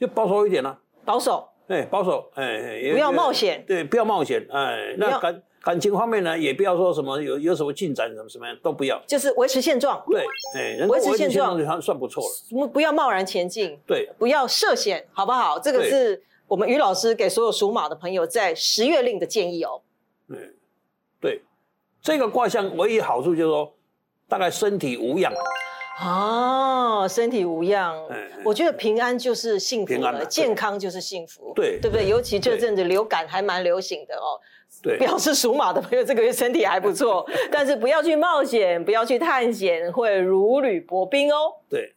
[0.00, 10.24] 就保守一点啦，保守，哎，保守，哎不要冒险对，不要冒险，哎，那感感情方面呢，也不要说什么有有什么进展，什么什么样都不要，就是维持现状，对，
[10.56, 15.58] 哎，维持现状就算算不错了，不不要贸然前进，对不要涉险，好不好？
[15.58, 19.80] 这个是我们于老师给所有属马的朋友在十月令的建议哦。
[20.30, 20.36] 嗯，
[21.20, 21.42] 对，
[22.02, 23.72] 这个卦象唯一好处就是说，
[24.28, 25.32] 大概身体无恙，
[26.02, 27.94] 哦，身体无恙
[28.44, 32.08] 我觉得平安就是幸福了，健康就是幸福，对对不对？
[32.08, 34.34] 尤其这对阵子流感还蛮流行的哦。
[34.82, 41.54] 对，表示属马的朋友这个月身体还不错， 但是不要去冒险，不要去探险，会如履薄冰哦。
[41.68, 41.94] 对，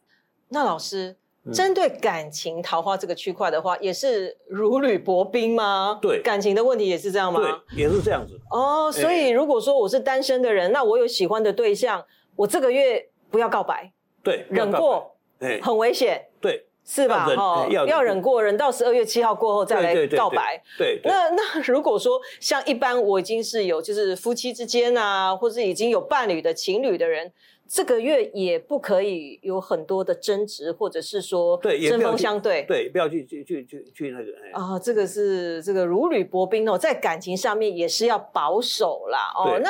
[0.49, 1.15] 那老师，嗯
[1.51, 5.99] 针对感情桃花这个区块的话，也是如履薄冰吗？
[6.01, 6.21] 对。
[6.21, 7.41] 感情的问题也是这样吗？
[7.41, 12.05] 对，也是这样子，哦，所以如果说我是单身的人，那我有喜欢的对象，
[12.37, 13.91] 我这个月不要告白，
[14.23, 17.25] 对，忍过，白，哎，很危险，对，是吧？
[17.35, 20.61] 哦哎要忍要忍过，忍到十二月七号过后再来对对对告白。
[20.77, 27.31] 对对，那 那如果说像一般我已经是有就是夫妻之间啊，或是已经有伴侣的情侣的人，
[27.67, 32.63] 这个月也不可以有很多的争执，或者是说针对也不要去锋相对。
[32.67, 39.59] 对，不要去去去去去那个，哎啊、这个是这个如履薄冰哦，在感情上面也是要保守啦哦。
[39.63, 39.69] 那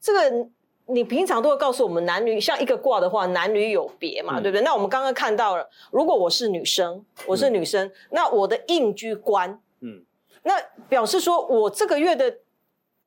[0.00, 0.48] 这个
[0.86, 4.62] 你平常都会告诉我们男女，像一个卦的话，男女有别嘛，嗯对不对？
[4.62, 10.02] 那我们刚刚看到了，如果我是女生，我是女生，那我的应居官，嗯，
[10.42, 10.54] 那
[10.88, 12.38] 表示说我这个月的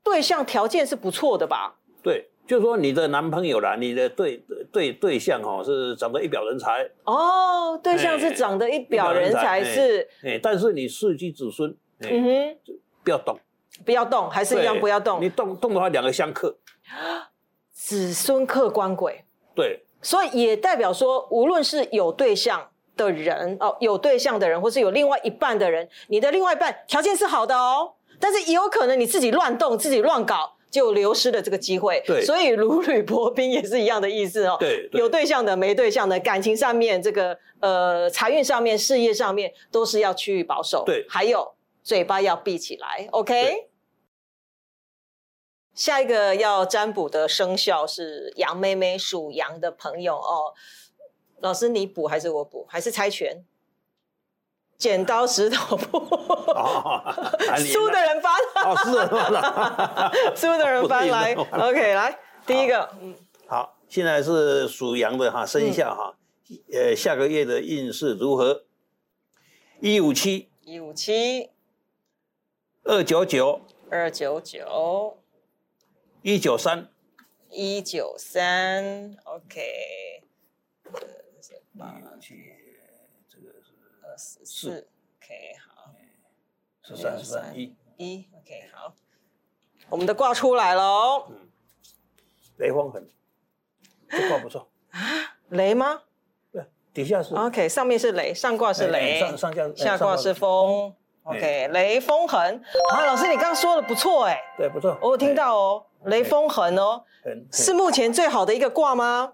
[0.04, 1.76] 对象条件是不错的吧？
[2.02, 12.58] 对，就是说你的男朋友啦，你的对对对象哦是长得一表人才，哦，对象是长得一表人才，哎是，哎，但是你世居子孙，哎，嗯哼，
[13.04, 13.38] 不要动，
[13.86, 15.28] 不要动，还是一样不要动你。
[15.30, 16.56] 动动的话，两个相克。
[17.74, 30.54] 子孙克官鬼，对所以也代表说，无论是有对象的人哦，有对象的人，或是有另外一半的人，你的另外一半条件是好的哦，但是也有可能你自己乱动、自己乱搞。
[30.70, 34.58] 就流失了这个机会，对所以如履薄冰也是一样的意思哦。
[34.60, 40.84] 对对有对象的、没对象的，感情上面、这个呃财运上面、事业上面，都是要趋于保守。
[40.86, 43.70] 对还有嘴巴要闭起来，OK。
[45.74, 50.54] 下一个要占卜的生肖是羊妹妹，属羊的朋友哦。
[51.40, 52.66] 老师，你补还是我补？
[52.68, 53.46] 还是猜拳？
[54.78, 57.04] 剪刀石头布，哦，
[57.58, 61.34] 输的人翻，哦是的，输的人翻来。
[61.52, 63.16] OK，来第一个，嗯，
[63.48, 66.16] 好，现在是属羊的哈生肖哈，
[66.72, 68.66] 呃，下个月的运势如何？
[69.80, 70.50] 一五七。
[70.62, 71.50] 一五七。
[72.84, 73.62] 二九九。
[73.90, 75.18] 二九九。
[76.22, 76.90] 一九三，
[77.50, 80.24] 一九三，OK，
[80.84, 82.20] 这个是二
[84.18, 84.88] 十四
[85.22, 85.92] ，OK，好，
[86.82, 87.76] 十三十三一。
[87.98, 88.94] 一，OK，好，
[89.90, 91.32] 我们的卦出来了哦，
[92.58, 93.08] 雷风痕，
[94.10, 94.70] 这卦不错，
[95.50, 96.02] 雷吗？
[96.52, 100.96] 对，底下是？OK，上面是雷，上卦是哎雷，上上下下卦是风。
[101.24, 102.64] OK，雷风痕。
[102.92, 107.04] 啊，老师你刚刚说的不错哎，对不错，我有听到哦，雷风痕哦，
[107.52, 109.26] 是目前最好的一个卦吗？
[109.28, 109.34] 很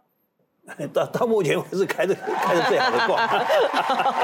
[0.93, 3.27] 到到目前为止开的 开的最好的卦？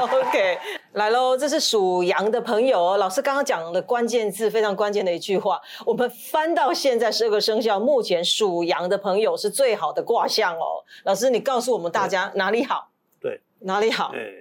[0.00, 0.58] OK，
[0.94, 2.96] 来喽，这是属羊的朋友哦。
[2.96, 10.82] 老师刚刚讲的关键字非常关键的一句话，我们翻到现在十二个生肖，目前属羊的朋友是最好的卦象哦。
[11.04, 12.88] 老师，你告诉我们大家哪里好？
[13.20, 14.12] 对，哪里好？
[14.14, 14.32] 哎，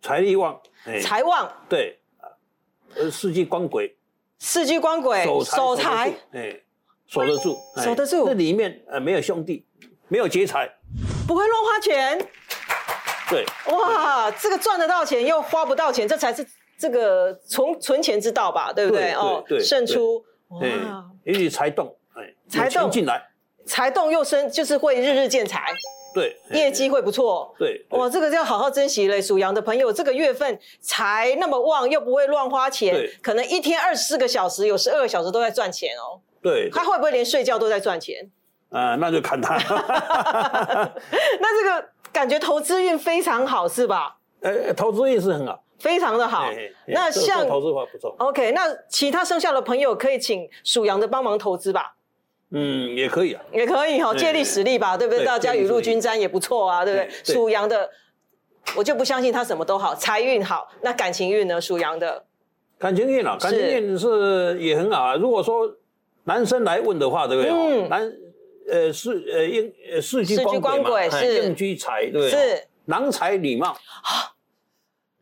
[0.00, 1.98] 财力旺，哎，财旺，对，
[2.94, 3.96] 呃，四季光轨，
[4.38, 6.60] 四季光轨，守守财财，，哎，
[7.08, 9.66] 守得住，哎守得住这里面呃没有兄弟，
[10.06, 10.70] 没有劫财，
[11.26, 12.18] 不会乱花钱。
[13.28, 16.46] 对，哇，这个赚得到钱又花不到钱，这才是
[16.78, 19.12] 这个存存钱之道吧，对不对？
[19.14, 20.24] 哦，对对胜出
[20.62, 23.20] 哎哇，，因为财动，哎，财动进来，
[23.64, 25.74] 财动又生，就是会日日见财，
[26.14, 27.52] 对，哎业绩会不错。
[27.58, 29.20] 对，哇，这个要好好珍惜嘞！
[29.20, 36.20] 属羊的朋友，这个月份财那么旺，又不会乱花钱，可能一天二十四个小时，有十二个小时都在赚钱哦。
[36.40, 38.30] 对，他会不会连睡觉都在赚钱？
[38.70, 39.56] 啊，那就看他，
[41.40, 44.16] 那这个感觉投资运非常好，是吧？
[44.40, 46.46] 呃，投资运是很好，非常的好
[46.86, 51.94] 那像投资法不错，OK，那其他剩下的朋友可以请属羊的帮忙投资吧，
[52.50, 55.20] 嗯，也可以啊，也可以哈，对借力使力吧，对不对？
[55.20, 57.08] 对大家雨露均沾也不错啊，对不对？
[57.24, 57.88] 对属羊的，
[58.76, 61.60] 我就不相信他什么都好，财运好，那感情运呢？
[61.60, 62.24] 属羊的，
[62.78, 65.14] 感情运啊，感情运是也很好啊。
[65.14, 65.68] 如果说
[66.24, 67.50] 男生来问的话，对不对？
[67.50, 68.12] 嗯哦男
[68.70, 71.44] 呃是呃应呃四季光光鬼是。
[71.44, 72.30] 应居财，对？
[72.30, 72.66] 是。
[72.86, 73.76] 郎才女貌，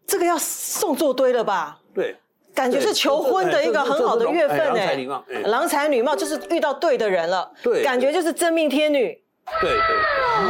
[0.07, 1.81] 这个要送做堆了吧？
[1.95, 2.15] 对，
[2.55, 5.41] 感觉是求婚的一个很好的月份哎郎才哎女貌，哎。
[5.45, 9.19] 郎才女貌就是遇到对的人了，对感觉就是真命天女。
[9.63, 9.79] 对对。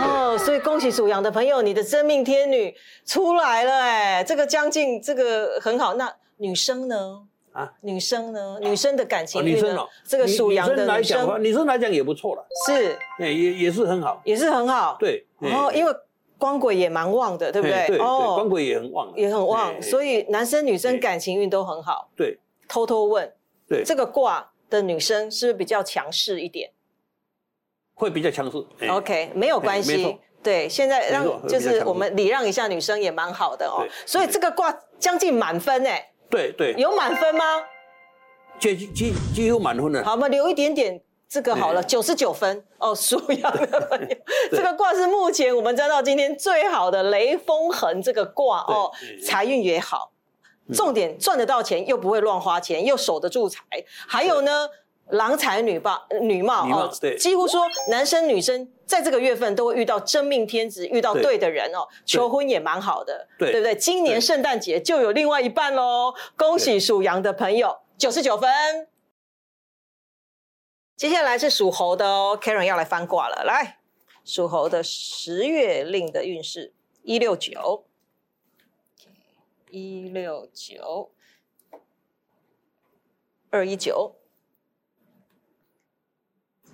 [0.02, 2.74] 哦，所以恭喜属羊的朋友，你的真命天女
[3.06, 5.94] 出来了哎，这个将近这个很好。
[5.94, 7.22] 那女生呢？
[7.54, 8.58] 啊，女生呢？
[8.60, 9.56] 女生的感情哦，运呢？
[9.56, 14.96] 女生哦，这个属羊的女女生来讲的话，女生来讲也不错了，是哎，也也是很好，也是很好。
[14.98, 15.92] 对，哦，哎因为
[16.36, 17.96] 光鬼也蛮旺的，对不对？
[17.98, 22.10] 哦光，鬼也很旺，也很旺，所以以男生女生哎感情运都很好。
[22.16, 23.32] 对偷偷问，
[23.68, 26.70] 对，这个卦的女生是不是比较强势一点
[27.94, 28.58] 会比较强势。
[28.80, 30.18] 哎？OK，没有关系。
[30.42, 33.86] 对，现在让就是我们礼让一下女生也蛮好的哦。
[34.04, 37.44] 所以这个卦将近满分哎，对对，有满分吗？
[38.58, 40.02] 几几几乎满分了。
[40.04, 42.92] 好，嘛留一点点这个好了，九十九分哦。
[42.92, 44.16] 属羊的朋友，
[44.50, 48.90] 这个卦是目前我们占到今天最好的雷风恒这个卦哦
[49.24, 50.10] 财运也好，
[50.72, 53.60] 重点赚得到钱，又不会乱花钱，又守得住财。
[54.08, 54.68] 还有呢，
[55.08, 63.74] 郎才女貌，女貌哦，对几乎说男生女生在这个月份都会遇到真命天子，遇到对对的人哦，求婚也蛮好的，对对不对？
[63.74, 68.88] 今年对圣诞节就有另外一半喽，恭喜属羊的朋友，九十九分。
[70.96, 73.42] 接下来是属猴的哦，Karen 要来翻卦了。
[73.44, 73.80] 来，
[74.24, 76.72] 属猴的十月令的运势
[77.02, 77.84] 一六九，
[79.70, 81.10] 一六九，
[83.50, 84.14] 二一九，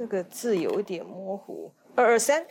[0.00, 2.46] 这个字有一点模糊，二二三。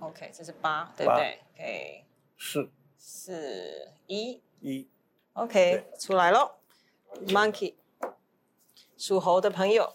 [0.00, 2.04] OK，这是八，对不八对？OK，
[2.36, 4.88] 四四一一
[5.34, 6.56] ，OK，出来喽。
[7.28, 7.74] Monkey，
[8.96, 9.94] 属猴的朋友，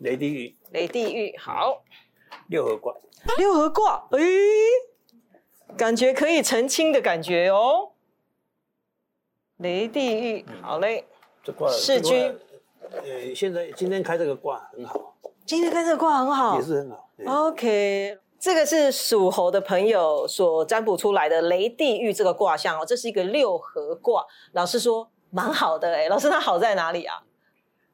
[0.00, 1.82] 雷地狱雷地狱，好，
[2.48, 2.94] 六合卦，
[3.38, 4.20] 六合卦，诶，
[5.74, 7.92] 感觉可以澄清的感觉哦。
[9.56, 11.06] 雷地狱，好嘞。
[11.42, 12.40] 这卦世这卦
[12.92, 15.14] 呃，现在今天开这个卦很好，
[15.44, 17.48] 今天开这个卦很好也是很好。
[17.48, 24.24] OK，这个是属猴的朋友所占卜出来的雷地狱这个卦象哦，这是一个六合卦。
[24.52, 27.22] 老师说蛮好的哎，老师他好在哪里啊？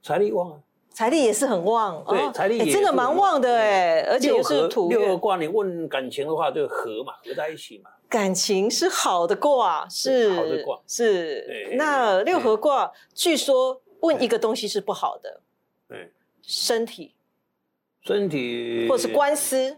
[0.03, 0.59] 财力旺啊，
[0.91, 7.91] 财力也是很旺，对哦财力真的蛮旺的旺哎，而且又是土，六合卦，你问感情的话，就合嘛，合在一起嘛。
[8.07, 11.43] 感情是好的卦，是好的卦是。
[11.47, 15.41] 对那六合卦据说问一个东西是不好的，
[15.89, 16.11] 对，
[16.43, 17.15] 身体。
[18.03, 18.87] 身体。
[18.89, 19.77] 或者是官司，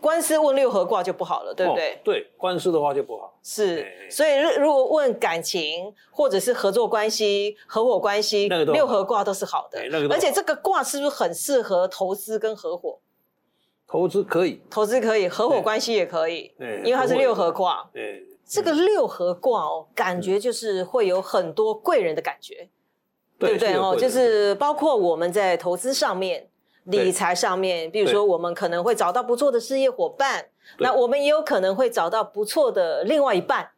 [0.00, 1.92] 官司问六合卦就不好了，对不对？
[1.92, 3.38] 哦对，官司的话就不好。
[3.42, 9.80] 是，所以如如果问感情或者是合作关系、合伙关系，那个六合卦都是好的。
[9.90, 10.08] 那个。
[10.08, 10.14] 好。
[10.14, 12.98] 而且这个卦是不是很适合投资跟合伙？
[13.86, 16.78] 投资可以，投资可以，合伙关系也可以，对。
[16.78, 17.88] 因为它是六合卦。
[17.92, 22.68] 对，这个六合卦哦，感觉就是会有很多贵人的感觉，
[23.46, 23.96] 对不对哦？
[23.96, 26.48] 就是包括我们在投资上面、
[26.84, 30.46] 理财上面，比如对说我们可能会找到不错的事业伙伴，
[30.78, 33.68] 那我们也有可能会找到不错的另外一半，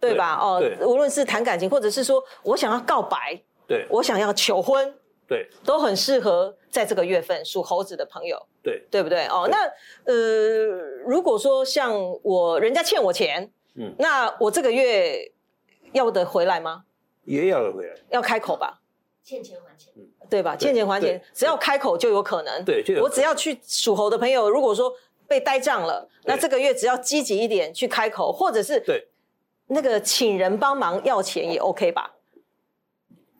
[0.00, 0.38] 对吧？
[0.40, 4.94] 哦对，无论是谈感情，或者是说我想要告白，对我想要求婚，
[5.26, 9.26] 对都很适合在这个月份属猴子的朋友，对，对不对？
[9.26, 9.56] 哦，那
[10.04, 10.14] 呃，
[11.06, 15.30] 如果说像我人家欠我钱，嗯那我这个月
[15.92, 16.84] 要得回来吗？
[17.24, 17.94] 也要得回来。
[18.10, 18.78] 要开口吧，
[19.24, 19.90] 欠钱还钱，
[20.28, 20.54] 对吧？
[20.54, 22.62] 欠钱还钱，只要开口就有可能。
[22.62, 24.92] 对就我只要去属猴的朋友，如果说
[25.26, 29.08] 被呆账了，那这个月只要积极一点去开口，或者是对，
[29.68, 32.14] 那个请人帮忙要钱也 OK 吧？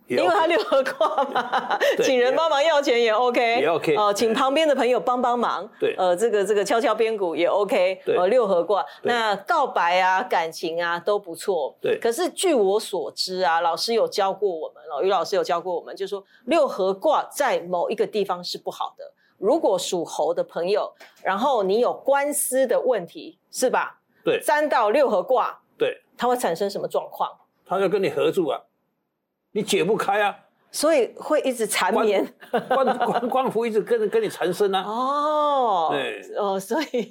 [0.06, 5.94] 也因为他六合卦嘛， 对请人帮忙要钱也 OK，也 OK 哦，请旁边的朋友帮帮忙，对。
[5.96, 8.16] 呃，这个这个敲敲边鼓也 OK，对。
[8.16, 11.98] 呃，六合卦，那告白啊、感情啊都不错，对。
[11.98, 19.10] 可是据我所知啊，老师有教过我们，老，于老师有教过我们，就说六合卦在某一个地方是不好的。
[19.38, 20.92] 如果属猴的朋友，
[21.22, 23.98] 然后你有官司的问题，是吧？
[24.22, 24.38] 对。
[24.40, 27.30] 沾到六合卦，对，它会产生什么状况？
[27.66, 28.60] 他要跟你合住啊，
[29.54, 30.36] 你解不开啊，
[30.72, 32.34] 所以会一直缠官绵。
[32.68, 34.82] 官官官府一直跟跟你缠身啊。
[34.82, 37.02] 哦，对哦，所以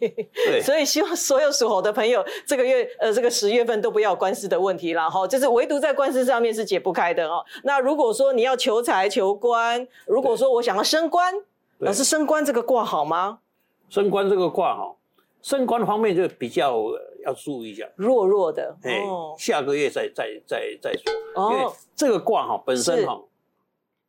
[0.46, 7.44] 对所以希望所有属猴的朋友，这个月呃这个十月份都不要有官司的问题啦，哈，就是唯独在官司上面是解不开的哦。
[7.64, 11.34] 那如果说你要求财求官，如果说我想要升官，
[11.80, 13.39] 对老师升官这个卦好吗？
[13.89, 14.96] 升官这个卦哈，
[15.41, 17.88] 升官方面就比较呃要注意一下。
[17.96, 23.20] 弱弱的哎哦，下个月再再再再说，因为哦，这个卦哈本身哈，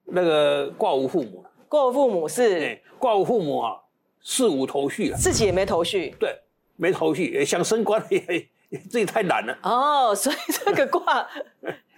[0.05, 2.59] 那个卦无父母，卦无父母是。
[2.61, 3.81] 哎，卦无父母啊，
[4.21, 6.15] 事无头绪啊，自己也没头绪。
[6.19, 6.39] 对，
[6.77, 11.29] 没头绪，想升官也也自己太懒了，哦，所以这个卦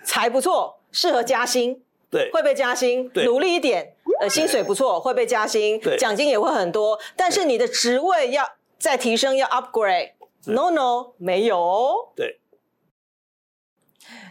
[0.05, 1.83] 财不错，适合加薪。
[2.11, 2.31] 对。
[2.33, 3.25] 会被加薪，对。
[3.25, 5.97] 努力一点，呃，薪水不错，会被加薪，对。
[5.97, 8.49] 奖金也会很多，但是你的职位要
[8.79, 10.13] 再提升，要 upgrade。
[10.47, 12.13] No no，没有哦。
[12.15, 12.41] 对，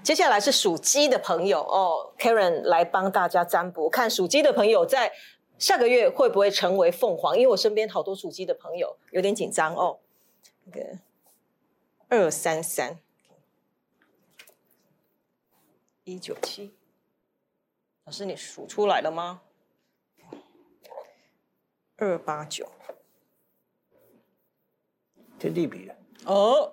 [0.03, 5.11] 接下来是属鸡的朋友哦，Karen 来帮大家占卜，看属鸡的朋友在
[5.59, 7.36] 下个月会不会成为凤凰？
[7.36, 9.99] 因为我身边好多属鸡的朋友有点紧张哦。
[10.63, 10.99] 那个
[12.07, 12.99] 二三三
[16.05, 16.74] 一九七，
[18.05, 19.41] 老师你数出来了吗？
[21.97, 22.70] 二八九
[25.39, 25.95] 天地比的，
[26.26, 26.71] 哦，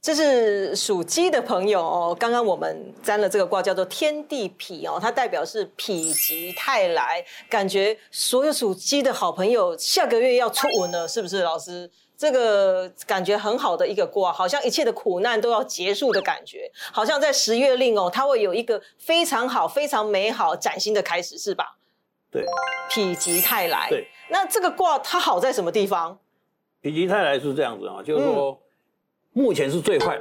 [0.00, 2.16] 这是属鸡的朋友哦。
[2.18, 11.42] 刚刚我们占了这个卦，叫做天地痞哦，它代表是否极泰来，感觉所有属鸡的好朋友下个月要出文了，是不是？
[11.42, 21.76] 老师，这个感觉很好的一个卦，好像一切的苦难都要结束的感觉，好像在十月令哦，它会有一个非常好、非常美好、崭新的开始，是吧？
[22.32, 22.44] 对，
[22.90, 23.86] 否极泰来。
[23.88, 26.18] 对，那这个卦它好在什么地方？
[26.82, 28.58] 否极泰来是这样子啊，就是说嗯
[29.34, 30.20] 目前是最坏，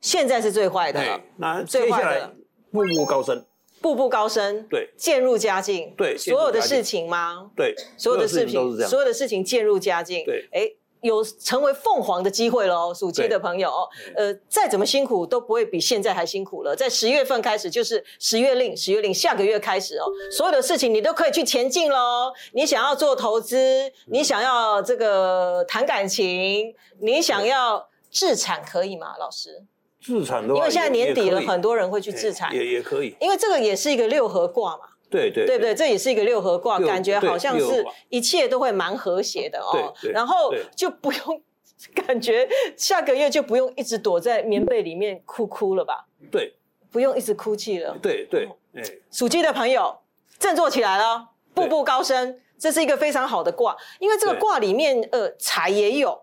[0.00, 1.00] 现在是最坏的
[1.36, 2.30] 那最坏的接下来
[2.70, 3.46] 步步高升，
[3.80, 4.90] 步步高升，对。
[4.96, 7.50] 渐入佳境，对所有的事情吗？
[7.56, 10.48] 对，所有的事情，情都是这样，所有的事情渐入佳境，对。
[10.52, 10.70] 哎，
[11.02, 16.74] 有成为凤凰的机会喽，属鸡的朋友哦，呃，再怎么辛苦都不会比现在还辛苦了。
[16.74, 22.32] 在十月份开始就是十月令，十月令下个月开始哦，所有的事情你都可以去前进喽。
[22.52, 29.14] 你想要做投资，你想要这个谈感情，你想要自产可以吗？
[29.18, 29.64] 老师，
[30.02, 35.74] 自产的话也，因为现在年底了，很多人会去自产，也也可以，因为这个也是一个六合卦嘛，对对对不对？？
[35.74, 39.94] 这也是一个六合卦，感觉好像是一切都会蛮和谐的哦。
[40.12, 41.42] 然后就不用
[41.94, 46.06] 感觉下个月就不用一直躲在棉被里面哭哭了吧？
[46.30, 46.54] 对
[46.90, 47.96] 不用一直哭泣了。
[48.00, 49.96] 对对，哎，属鸡的朋友
[50.38, 56.18] 振作起来了，步步高升，这是一个非常好的卦，因为这个对卦里面呃财也有，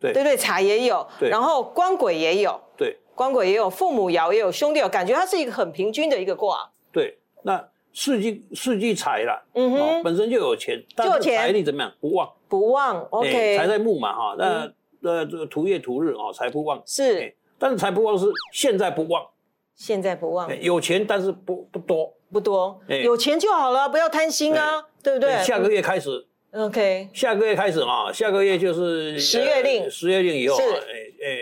[0.00, 0.36] 对对不对？
[0.36, 6.70] 财也有，然后官鬼也有，对官鬼也有，父母爻也有，兄弟爻，感觉它是一个很平均的一个卦。
[6.90, 11.92] 对，那四季四季财了，嗯哼哦，本身就有钱，但是财力怎么样？
[12.00, 12.30] 不旺。
[12.48, 14.72] 不旺哎，OK，财在木嘛哈，那
[15.08, 16.82] 呃这个土月土日哦，财不旺。
[16.86, 19.24] 是哎但是财不旺是现在不旺，
[19.74, 22.12] 现在不旺哎，有钱但是不不多。
[22.32, 25.42] 不多，哎有钱就好了，不要贪心啊，对不对？
[25.44, 31.38] 下个月开始，OK，下个月开始啊，下个月就是十月令呃十月令以后，是哎哎，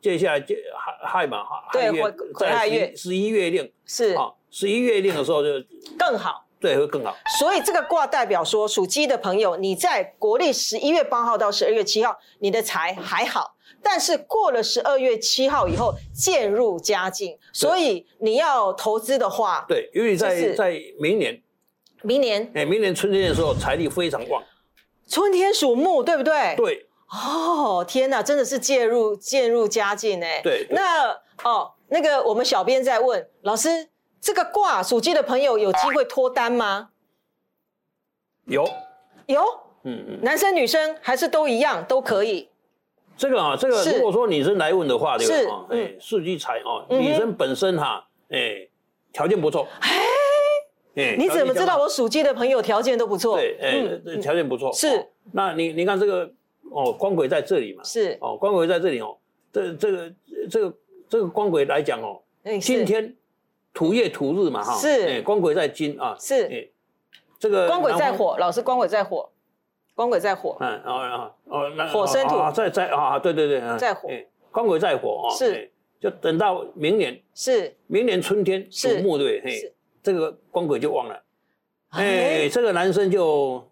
[0.00, 5.48] 接下来接亥亥嘛，亥亥月对癸癸亥月十一月令是啊，十一月令的时候就
[5.98, 6.46] 更好。
[6.60, 7.12] 对会更好。
[7.40, 21.42] 所以这个卦代表说，属鸡的朋友，你在国历十一月八号到十二月七号，你的财还好，但是过了十二月七号以后，渐入佳境，所以你要投资的话，对，因为在就是在明年，
[22.02, 24.40] 明年哎，明年春天的时候，财力非常旺。
[25.08, 26.54] 春天属木，对不对？。
[26.56, 30.40] 对哦，天哪，真的是渐入渐入佳境哎。
[30.44, 31.10] 对对那
[31.42, 33.88] 哦，那个我们小编在问老师，
[34.22, 36.90] 这个卦属鸡的朋友有机会脱单吗？
[38.44, 38.64] 有，
[39.26, 39.42] 有，
[39.82, 42.48] 嗯嗯，男生女生还是都一样，都可以。
[43.16, 45.54] 这个啊，这个如果说女生来问的话，对是吧？
[45.54, 48.68] 啊，嗯哎，四季财哦，女生本身哈，哎，
[49.12, 49.66] 条件不错。
[50.94, 51.82] 哎，你怎么知道我？
[51.82, 53.36] 我属鸡的朋友条件都不错？
[53.36, 54.72] 对，哎，条件不错。
[54.72, 56.30] 是哦那你你看这个
[56.70, 59.16] 哦，光轨在这里嘛，是，哦，光轨在这里哦，
[59.52, 60.12] 这这个
[60.48, 60.76] 这个
[61.08, 62.20] 这个光轨来讲哦，
[62.60, 63.14] 今天
[63.72, 65.08] 土月土日嘛哈，是。
[65.08, 66.46] 哎光轨在金啊，是。
[66.46, 66.68] 哎，
[67.38, 69.30] 这个光鬼在，火，老师光鬼在火，
[69.94, 75.54] 光鬼在火，嗯哦哦哦，那火生土啊，在在啊，对对对，嗯在火哎光轨在火啊，是。
[75.54, 75.68] 哎，
[76.00, 77.74] 就等到明年，是。
[77.86, 81.22] 明年春天属是木对嘿，这个光轨就旺了，
[81.90, 82.04] 哎。
[82.44, 83.66] 哎，这个男生就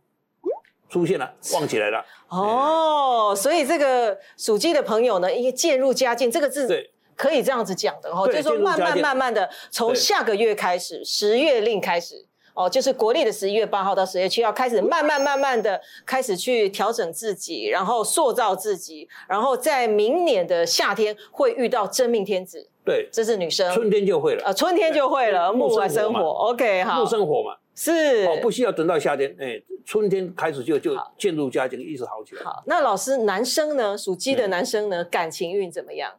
[0.89, 6.90] 出现了，旺起来了，哦，所以这个属鸡的朋友呢，因为渐入佳境这个字对。
[7.21, 12.27] 可以这样子讲的哦，就是说慢慢慢慢的从下个月开始，十月令开始。
[12.53, 32.43] 哦，就是国历的十一月八号到十月七号开始，慢慢慢慢的开始去调整自己，然后塑造自己，然后在明年的夏天会遇到真命天子，对，这是女生，春天就会了，呃，春天就会了，木来生火，OK，好木，生火嘛，是，哦，不需要等到夏天，哎，春天开始就就好渐入佳境，一直好起来。
[32.43, 32.63] 好。
[32.67, 33.97] 那老师，男生呢？
[33.97, 36.13] 属鸡的嗯男生呢，感情运怎么样？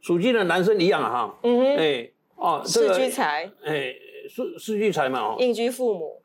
[0.00, 3.94] 属鸡的男生一样啊哈，嗯哼，哎，哦，这世个居财，哎，
[4.28, 6.22] 世世居财嘛，哦，应居父母，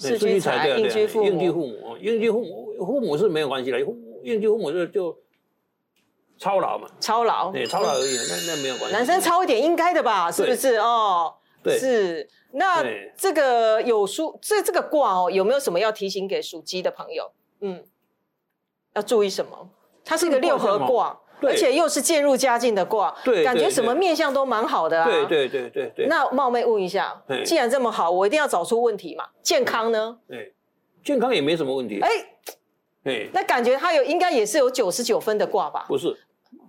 [0.00, 1.30] 对世居财，应居父母。
[1.30, 5.18] 应居母，父母哦，应居父母父母是没有关系的，父应居父母就就
[6.38, 8.96] 操劳嘛，操劳，对，操劳而已，那那没有关系。
[8.96, 10.30] 男生操一点应该的吧？
[10.30, 10.76] 是不是？
[10.76, 11.78] 哦，对。
[11.78, 12.28] 是。
[12.52, 13.12] 那对。
[13.16, 17.32] 这个有书这这个卦哦，有没有什么要提醒给属鸡的朋友？
[17.60, 17.84] 嗯，
[18.94, 19.70] 要注意什么？
[20.04, 25.04] 它是一个六合卦，对而且又是渐入佳境的卦，对对感觉什么面相都蛮好的啊。
[25.04, 27.14] 对对对对对，那冒昧问一下，
[27.44, 29.24] 既然这么好，我一定要找出问题嘛。
[29.42, 30.16] 健康呢？
[30.28, 30.54] 对，
[31.04, 32.00] 健康也没什么问题。
[32.00, 32.08] 哎，
[33.04, 35.84] 哎，那感觉他有应该也是有九十九分的卦吧？
[35.88, 36.16] 不是，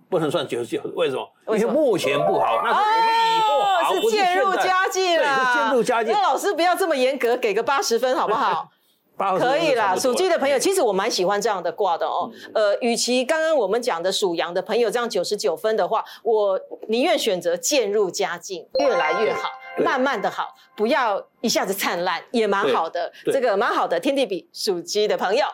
[0.08, 1.28] 不能算九十九，为什么？
[1.48, 6.22] 因为目前不好，那是我们以后好，哦，是渐入佳境对，啦，是渐入佳境那。
[6.22, 8.68] 老师不要这么严格，给个八十分好不好？
[9.16, 12.30] 可以啦，属鸡的朋友，哎其实我蛮喜欢这样的卦的哦。
[12.54, 19.48] 呃，与其刚刚我们讲的属羊的朋友这样九十九分的话，我宁愿选择渐入佳境，越来越好，
[19.78, 23.10] 慢慢的好，不要一下子灿烂，也蛮好的。
[23.24, 25.46] 对这个蛮好的，天地比属鸡的朋友。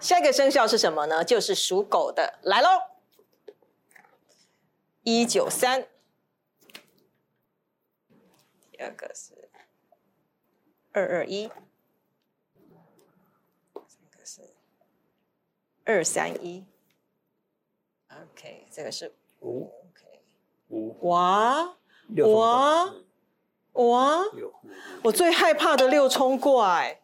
[0.00, 1.22] 下一个生肖是什么呢？
[1.22, 2.68] 就是属狗的，来喽，
[5.02, 5.86] 一九三，
[8.72, 9.39] 第二个是
[10.92, 11.48] 二二一，
[13.74, 14.40] 这个是
[15.84, 16.64] 二三一
[18.08, 19.66] ，OK，这个是五。
[19.66, 20.20] OK，
[20.68, 21.08] 五。
[21.08, 21.76] 哇
[22.14, 23.04] 哇嗯
[23.72, 24.24] 哇，
[25.04, 27.00] 我最害怕的六冲怪，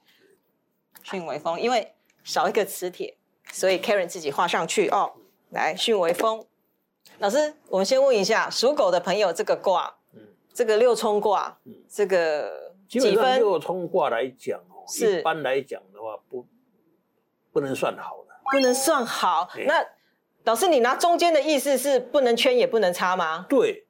[1.04, 3.16] 巽微风，因为少一个磁铁，
[3.52, 4.88] 所以 Karen 自己画上去。
[4.88, 5.14] 哦。
[5.50, 6.44] 来，巽微风，
[7.20, 10.34] 老师，我们先问一下属狗的朋友，这个卦，嗯。
[10.52, 11.56] 这个六冲卦，
[11.88, 13.38] 这个基本上几分？
[13.38, 16.46] 六冲卦来讲哦，一般来讲的话不
[17.52, 18.34] 不能算好的。
[18.52, 19.48] 不能算好。
[19.54, 19.84] 哎那
[20.44, 23.44] 老师，你拿中间的意思是不能圈也不能差吗？
[23.48, 23.84] 对，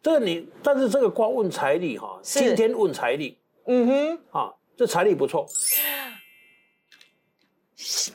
[0.00, 3.36] 这个你，但是这个卦问财力哈，是今天问财力
[3.66, 3.86] 嗯
[4.30, 5.44] 哼，啊，这财力不错，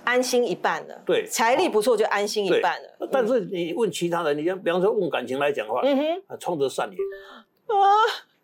[0.05, 1.03] 安心一半了。
[1.05, 3.09] 对财力不错就安心一半了。
[3.11, 6.97] 但是你问其他人，你像比方说问感情来讲的话，嗯哼，啊，冲着善言，
[7.67, 7.75] 啊，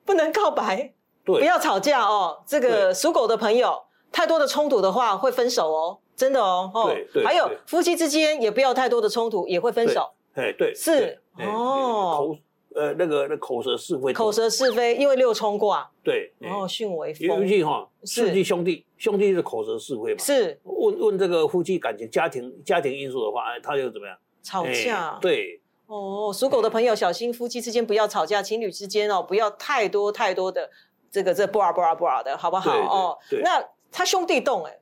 [0.03, 0.93] 不能告白，
[1.25, 2.37] 对，不要吵架哦。
[2.45, 6.71] 这个对属狗的朋友，太多的冲突的话会分手哦，真的哦。
[6.73, 10.09] 哦对对还有夫妻之间也不要太多的冲突，也会分手。
[10.35, 12.37] 哎，对，是哦口
[12.75, 20.19] 呃那个那口舌是非，口舌是非，因为六冲卦，对，哎然后巽为尤风，其哈，是世纪兄弟，兄弟是口舌是非嘛。
[20.21, 24.17] 是问问这个夫妻感情、家庭家庭因素的话，哎，他就怎么样？
[24.43, 25.17] 吵架哎。
[25.21, 30.69] 对，哦，属狗的朋友小心，夫妻之间不要吵架，情侣之间哦，不要太多太多的
[31.15, 32.77] 这个这布拉布拉布拉的，好不好？
[32.77, 33.39] 哦，对。
[33.41, 34.79] 那他兄弟动哎，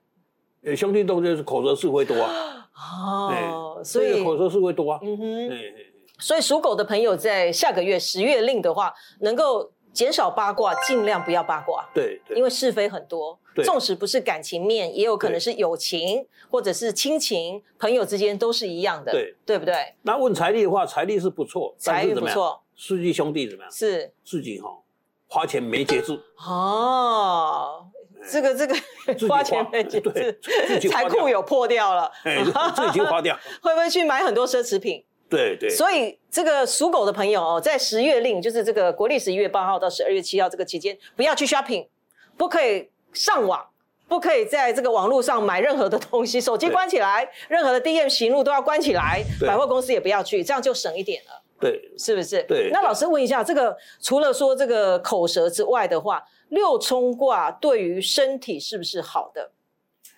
[0.63, 4.99] 呃兄弟动就是口舌是非多啊，哦，所以口舌是非多啊。
[5.03, 5.51] 嗯哼，
[6.17, 11.87] 所以属狗的朋友在下个月十月令的话，能够减少八卦，尽量不要八卦。
[11.93, 13.63] 对对，因为是非很多，对。
[13.63, 19.35] 纵使不是感情面，也有可能是友情或者是亲情、朋友之间都是一样的，对。
[19.45, 19.93] 对不对？
[20.01, 23.71] 那问财力的话，财力是不错，但财力不错，四季兄弟怎么样？
[23.71, 24.11] 是。
[24.25, 24.75] 自己哈
[25.33, 26.13] 花钱没节制，
[26.47, 27.87] 哦，
[28.31, 28.75] 这个这个
[29.17, 32.43] 己花钱没节对制财库有破掉了，哎，
[32.75, 33.35] 自己花掉。
[33.59, 35.03] 会不会去买很多奢侈品？
[35.27, 41.87] 对对，所以这个属狗的朋友哦，在十月令，就是这个国历十一月八号到十二月七号这个期间，不要去 shopping，
[42.37, 43.65] 不可以上网。
[44.05, 51.41] 不可以在这个网络上买任何的东西，手机关起来，任何的 DM 行路都要关起来，百货公司也不要去，这样就省一点了。
[51.63, 52.43] 对是不是？
[52.43, 59.51] 对那老师问一下，这个除了说这个口舌之外的话，六冲卦对于身体是不是好的？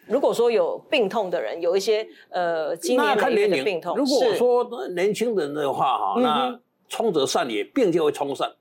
[0.08, 8.52] 如果说有病痛的人，有一些呃经那年累月看年龄的病痛，如果是说年轻人的话哈，那冲则善也，病就会冲散。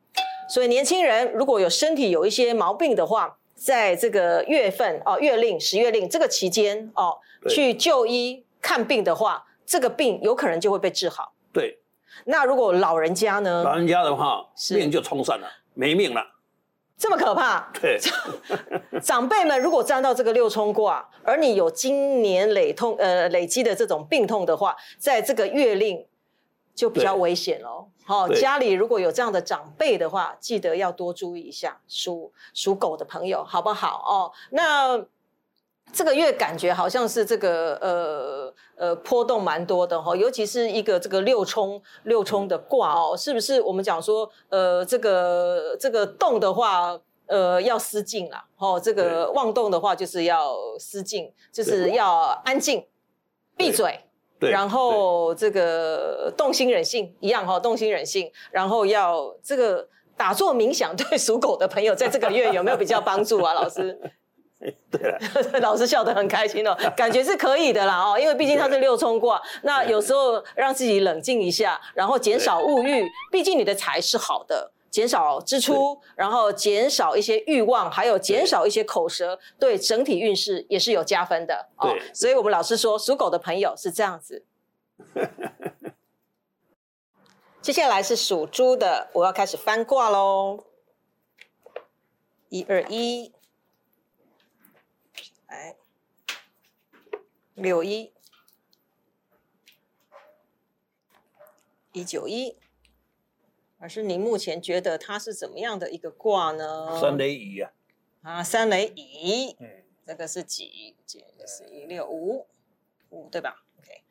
[0.48, 7.18] 所以年轻人如果有身体有一些毛病的话，在这个月份哦月令十月令这个期间哦
[7.48, 11.33] 去就医看病的话，这个病有可能就会被治好。
[12.24, 16.22] 对，那如果老人家呢老，人家的话，是命就冲散了，没命了。
[16.96, 17.98] 这么可怕，对，
[19.02, 26.06] 长辈们如果沾到这个六冲卦，而你有经年累痛呃累积的这种病痛的话，在这个月令
[26.72, 27.88] 就比较危险喽。
[28.06, 34.04] 好、对家里如果有这样的长辈的话，记得要多注意一下属属狗的朋友，好不好？
[34.06, 35.04] 哦，那
[35.92, 46.98] 这个月感觉好像是这个呃呃波动蛮多的哈、尤其是一个这个六冲六冲的卦哦，是不是我们讲说呃这个这个动的话？
[47.26, 52.86] 呃，要失静啦，哦，这个妄动的话就是要失静，就是要安静，
[53.56, 53.98] 闭嘴，
[54.38, 63.54] 对，然后这个动心忍性一样哈、动心忍性，然后要这个打坐冥想，对属狗的朋友在这个月有没有比较帮助啊？
[63.54, 63.98] 老师，
[64.64, 65.18] 对对了，
[65.60, 74.72] 老师笑得很开心哦，感觉是可以的啦哦，因为毕竟他是六冲卦，那有时候让自己冷静一下，然后减少物欲，毕竟你的财是好的。
[74.90, 82.00] 减少支出，然后减少一些欲望，还有减少一些口舌，对整体运势也是有加分的哦对。
[82.14, 84.44] 所以我们老师说，属狗的朋友是这样子。
[87.60, 90.62] 接下来是属猪的，我要开始翻卦喽。
[92.50, 93.32] 一二一，
[95.54, 95.76] 来，
[97.54, 98.12] 六一，
[101.92, 102.56] 一九一。
[103.78, 106.98] 而是你目前觉得它是怎么样的一个卦呢？
[107.00, 107.70] 三雷仪啊，
[108.22, 110.96] 啊，三雷乙，嗯，这个是几？
[111.06, 112.46] 这个是一六五
[113.10, 114.02] 五对吧？OK，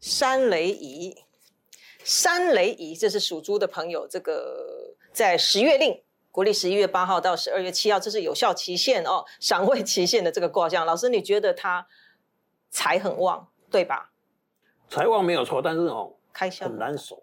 [0.00, 1.22] 三雷乙，
[2.02, 6.02] 三雷乙，这是属猪的朋友，这个在十月令。
[6.30, 10.86] 国历十一月八号到十二月七号，这是有效期限哦，赏味期限的这个卦象。
[10.86, 11.86] 老师，你觉得它
[12.70, 14.10] 财很旺，对吧？
[14.88, 17.18] 财旺没有错，但是哦开销很难守。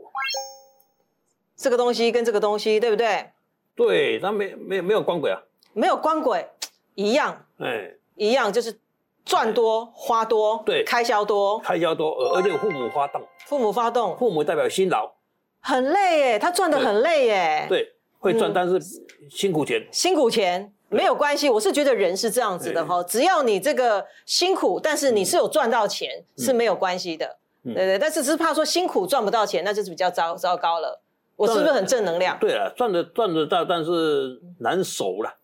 [1.55, 3.31] 这个东西跟这个东西，对不对？
[3.75, 5.41] 对，那没没没有光鬼啊，
[5.73, 6.47] 没有光鬼
[6.95, 8.79] 一样，哎，一样就是
[9.25, 15.11] 赚多花多，对开销多，开销多，而而且父母发动，父母发动父母代表辛劳，
[15.61, 18.79] 很累耶，他赚的很累耶，，对，会赚，嗯但是
[19.29, 31.01] 辛苦钱，辛苦钱没有关系，我是觉得人是这样子的哈，只要你这个辛苦，但是你是有赚到钱是没有关系的，嗯对对，但是只是怕说辛苦赚不到钱，那就是比较糟糟糕了。
[31.35, 32.35] 我是不是很正能量？
[32.39, 35.35] 对了，赚的赚得到，但是难守了，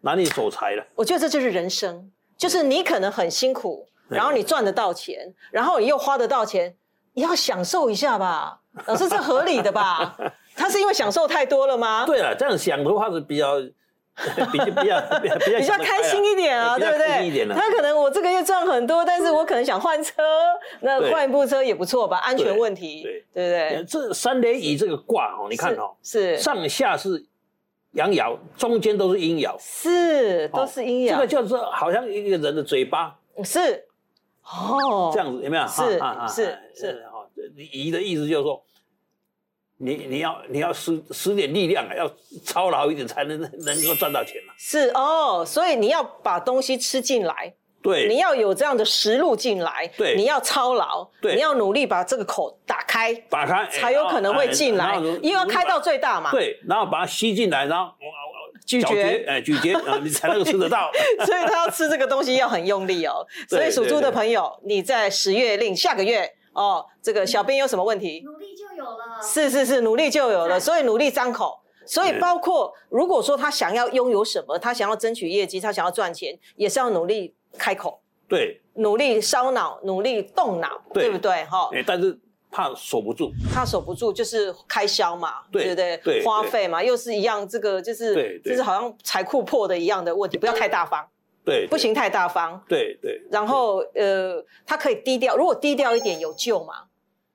[0.00, 0.84] 难以守财了。
[0.96, 6.74] 我觉得这就是人生，就是你可能很辛苦，然后你赚得到钱，然后你又花得到钱，
[7.12, 8.58] 你要享受一下吧。
[8.86, 10.16] 老师，这合理的吧？
[10.54, 12.04] 他是因为享受太多了吗？
[12.06, 13.60] 对了，这样想的话是比较
[14.52, 15.00] 比较比较
[15.58, 17.06] 比较开心一点啊，对不对？
[17.06, 20.22] 开心一点啊他可能我这个月赚很多，但是我可能想换车，
[20.80, 22.18] 那换一部车也不错吧？
[22.18, 23.84] 安全问题，对对不对？
[23.84, 27.24] 这三连乙这个卦哦，你看哦，是是上下是
[27.92, 33.86] 阳爻，中间都是阴爻，是都是阴爻这个，就是好像一个人的嘴巴是
[34.44, 35.66] 哦，这样子，有没有？
[35.66, 37.24] 是啊啊啊是啊是哦，
[37.56, 38.62] 乙的意思就是说。
[39.84, 42.08] 你你要你要使使点力量啊，要
[42.44, 44.54] 操劳一点才能能够赚到钱嘛。
[44.56, 47.52] 是哦，所以你要把东西吃进来，
[47.82, 56.30] 对，你要有这样的食路进来，对你要操劳，对你要努力把这个口打开，打开才有可能会进来，因为要开到最大嘛。
[56.30, 57.92] 对，然后把它吸进来，然后
[58.64, 60.92] 咀嚼嚼哎，咀嚼啊，你才能够吃得到。
[61.26, 63.26] 所以他要吃这个东西要很用力哦。
[63.48, 68.22] 所以属猪的朋友，你在十月令下个月哦，这个小编有什么问题？
[68.24, 69.22] 努力就有了。
[69.22, 71.58] 是是是，努力就有了，所以努力张口。
[71.84, 81.44] 所以包括如果说他想要拥有什么，他想要争取业绩，他想要赚钱，也是要努力开口，对，努力烧脑，努力动脑，对对不对？
[81.46, 82.16] 哈，哎，但是
[82.52, 83.32] 怕守不住。
[83.52, 85.96] 怕守不住就是开销嘛，对不对？
[86.04, 91.04] 对花费嘛，又是一样，这个就是就是好像财库破的一样的问题，不要太大方，
[91.44, 92.62] 对，不行太大方。
[92.68, 96.74] 对对，然后呃，他可以低调，如果低调一点有救吗？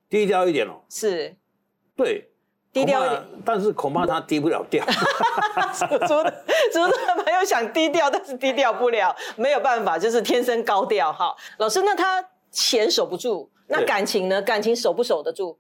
[0.10, 0.82] 低调一点哦。
[0.90, 1.36] 是
[1.96, 2.30] 对，
[2.72, 4.86] 低调一点，但是恐怕他低不了调。
[5.74, 11.36] 属猪的属猪的朋友想低调，但是低调不了，没有办法，就是天生高调哈。
[11.58, 14.42] 老师，那他钱守不住，那感情呢？
[14.42, 15.58] 感情守不守得住？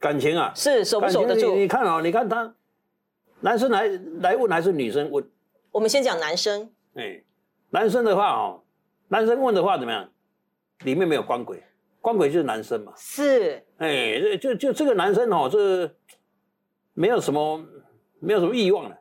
[0.00, 2.54] 感情啊，是守不守得住你你看哦，你看他，
[3.40, 3.88] 男生来
[4.20, 5.24] 来问还是女生问？
[5.70, 7.22] 我们先讲男生，哎，
[7.74, 8.62] 男生的话哦，
[9.08, 10.08] 男生问的话怎么样？
[10.84, 11.60] 里面没有官鬼，
[12.00, 12.92] 官鬼就是男生嘛。
[12.96, 15.92] 是哎，这就就这个男生哦，这
[16.92, 17.60] 没有什么
[18.20, 18.96] 没有什么欲望了。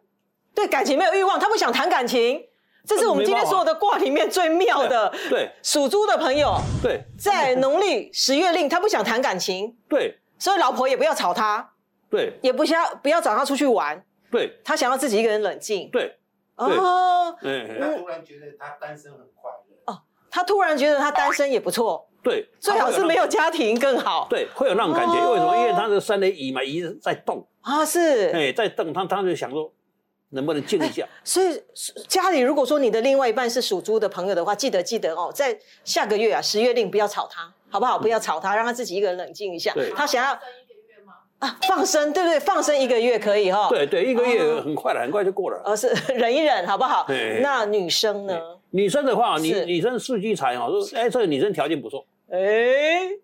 [0.55, 2.43] 对感情没有欲望，他不想谈感情，
[2.83, 5.13] 这是我们今天所有的卦里面最妙的。
[5.29, 11.73] 对属猪的朋友对在农历十月令，他不想谈感情，对所以老婆也不要吵他，
[12.09, 15.91] 对也不想不要找他出去玩，对他想要自己一个人冷静。
[15.91, 16.17] 对，
[16.55, 24.27] 哦，对他突然觉得他单身很快乐，哦他突然觉得他单身也不错，对，最好是没有家庭更好。
[24.29, 25.13] 对，会有那种感觉。
[25.13, 25.55] 哦为什么？
[25.57, 29.71] 因为他的三连乙嘛，乙在动，啊，是，哎，在动，他他就想说，
[30.29, 31.07] 能不能静一下？
[31.23, 31.63] 所以
[32.07, 37.99] 家里如果说你的另外一半是属猪的朋友的话，记得记得哦，在下个月啊，十月令不要吵他，好不好？
[37.99, 39.71] 不要吵他，让他自己一个人冷静一下。
[39.95, 40.39] 他想要
[41.43, 42.39] 啊放生，对不对？
[42.39, 43.67] 放生一个月可以哈。
[43.69, 45.61] 对对，一个月哦很快了，很快就过了。
[45.65, 47.39] 呃，是 忍一忍，好不好对？
[47.41, 48.39] 那女生呢？
[48.71, 52.39] 女生的话，女女生四季财哈，说哎，这个女生条件不错，哎，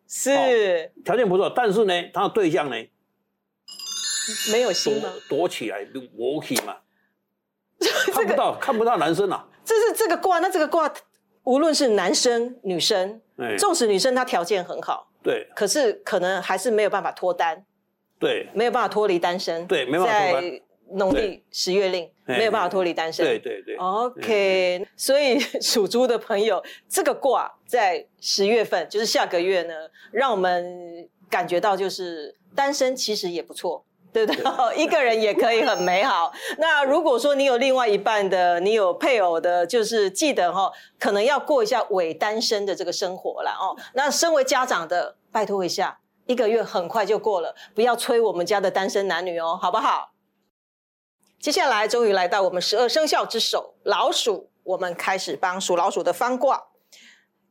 [0.08, 2.76] 是条件不错，但是呢，她的对象呢，
[4.52, 5.10] 没有心吗？
[5.28, 6.76] 躲躲起来，躲起嘛，
[8.14, 10.92] 看不到看不到男生啊，这是这个卦，那这个卦
[11.46, 17.66] 无论是男生女生，哎，纵使女生她条件很好，对可是可能还是没有办法脱单，
[18.20, 19.66] 对没有办法脱离单身。
[19.66, 20.60] 对没办法脱
[20.92, 23.26] 农历十月令哎没有办法脱离单身。
[23.26, 29.74] 对对对，OK，所以属猪的朋友，这个卦在十月份，就是下个月呢，
[30.12, 33.86] 让我们感觉到就是单身其实也不错。
[34.12, 34.44] 对不对？
[34.76, 36.34] 一个人也可以很美好。
[36.58, 43.78] 那如果说你有另外一半的，你有配偶的，就是记得哈、可能要过一下伪单身的这个生活了哦。
[43.94, 46.00] 那身为家长的，拜托一下，
[46.30, 50.14] 一个月很快就过了，不要催我们家的单身男女哦，好不好？
[51.40, 56.68] 接下来终于来到我们十二生肖之首老鼠，我们开始帮属老鼠的翻卦，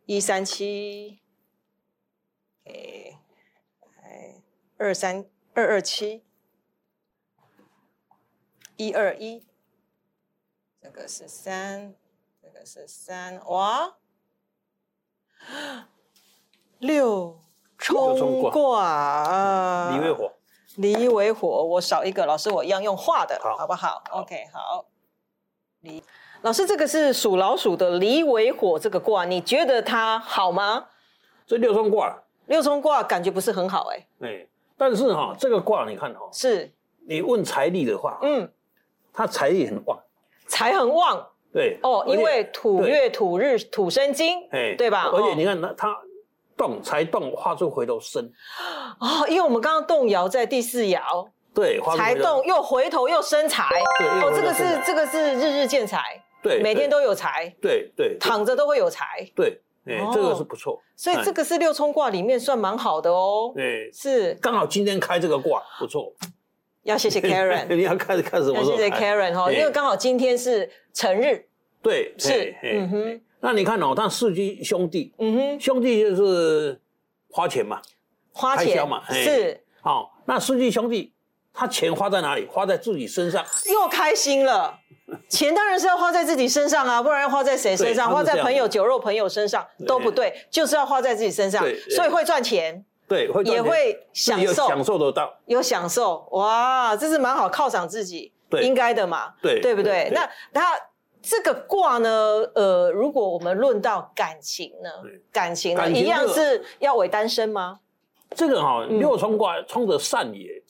[0.07, 1.19] 一三七，
[2.67, 3.19] 哎，
[4.77, 6.25] 二三二二七，
[8.77, 9.45] 一二一，
[10.81, 11.97] 这个是三，
[12.41, 13.97] 这个是三，哇，
[16.79, 17.43] 六
[17.79, 20.33] 冲卦啊，离为火，
[20.77, 23.57] 离为火，我少一个，老师我一样用画的，好。
[23.57, 24.85] 好不好 o k 好。
[25.81, 26.03] 离，
[26.43, 30.87] 老师这个是属老鼠的离为火这个卦，你觉得它好吗？
[31.47, 36.71] 这六冲卦，六冲卦感觉不是很好哎、哎，但是哈，这个卦你看哈，是，
[37.07, 38.51] 你问财力的话，嗯，
[39.13, 39.99] 他财力很旺，
[40.47, 41.27] 财很旺。
[41.51, 45.05] 对哦，因为土月土日土生金，哎对吧？
[45.11, 45.35] 而且哦。
[45.35, 45.99] 你看他他
[46.59, 48.29] 动才动画出回头生，
[48.99, 53.69] 哦，因为我们刚刚动摇在第四爻，对，画出财回头动又回头又生财，
[54.01, 58.19] 对哦，这个是这个是日日见财，对，每天都有财，对对对。
[58.19, 63.53] 躺着都会有财，对，哎哦，这个是不错，所以这个是六冲卦里面算蛮好的哦。
[63.55, 64.35] 对，是。
[64.35, 66.13] 刚好今天开这个卦不错，
[66.83, 68.71] 要谢谢 Karen， 你要看看什么时候？
[68.73, 71.47] 要谢谢 Karen 哈，哎因为刚好今天是成日，
[71.81, 76.81] 对，是嗯哼那你看哦，他四居兄弟，嗯哼，兄弟就是
[77.31, 77.81] 花钱嘛，
[78.33, 81.13] 花钱开销嘛是好、那四居兄弟，
[81.55, 82.47] 他钱花在哪里？
[82.51, 83.45] 花在自己身上。
[83.71, 84.79] 又开心了。
[85.31, 88.11] 钱当然是要花在自己身上啊，不然要花在谁身上？
[88.11, 91.81] 花在朋友、酒肉朋友身上都不对，就是要花在自己身上对。
[91.89, 95.33] 所以会赚钱，对，会也会享受，享受得到。
[95.47, 100.75] 有享受，哇，这是蛮好犒赏自己，对应该的嘛，对对不对那他
[101.29, 102.09] 这个卦呢，
[102.55, 104.89] 呃，如果我们论到感情呢，
[105.31, 107.81] 感情呢，一样是要伪单身吗？
[108.31, 110.63] 这个哈、嗯六冲卦冲着善也，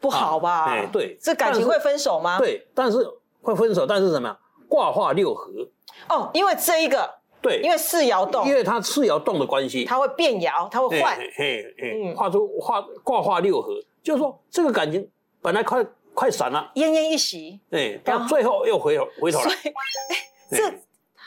[0.00, 0.64] 不好吧？
[0.64, 1.16] 啊哎对。
[1.22, 2.98] 这感情会分手吗？，对，但是
[3.40, 4.36] 会分手，但是什么呀？
[4.68, 5.52] 卦化六合，
[6.08, 7.08] 哦，因为这一个，
[7.40, 8.44] 对，因为四爻动。
[8.44, 12.16] 因，为它四爻动的关系，它会变爻，它会换，嘿嘿嘿嗯。
[12.16, 13.72] 画出画卦画六合，
[14.02, 15.08] 就是说这个感情
[15.40, 20.16] 本来快快散了，奄奄一息，哎，然后到最后又回头回头了，所以，哎，
[20.50, 20.72] 这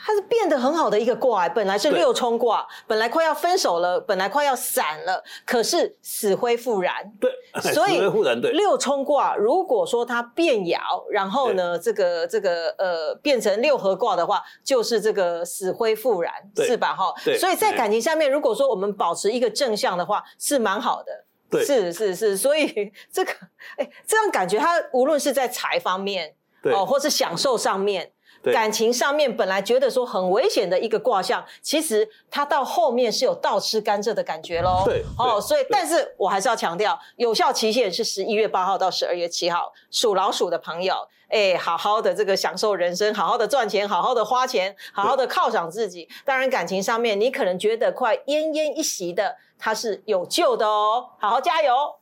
[0.02, 7.12] 它是变得很好的一个卦，本来是六冲卦，本来快要分手了，本来快要散了，可是死灰复燃。
[7.20, 7.30] 对，
[7.72, 10.80] 所以死灰复燃，对，六冲卦，如果说它变爻，
[11.10, 16.96] 然后呢，这个这个呃变成六合卦的话，就是这个死灰复燃，是吧？
[16.96, 17.38] 哈，对。
[17.38, 21.26] 所以在感情下面，如果说我们保持一个正向的话，是蛮好的。
[21.50, 23.32] 对是是是，所以 这个
[23.76, 28.12] 哎，这样感觉他无论是在财方面对哦，或是享受上面。
[28.42, 34.82] 对感情上面本来觉得说很危险的一个卦象，其实它到后面是有倒吃甘蔗的感觉喽。
[34.86, 39.70] 对哦，所以但是我还是要强调，有效期限是十一月八号到十二月七号。
[39.90, 46.08] 属老鼠的朋友，哎，好好的这个享受人生，好好的赚钱，好好的花钱，好好的犒赏自己。
[46.24, 51.96] 当然，感情上面你可能觉得快奄奄一息的，它是有救的哦，好好加油。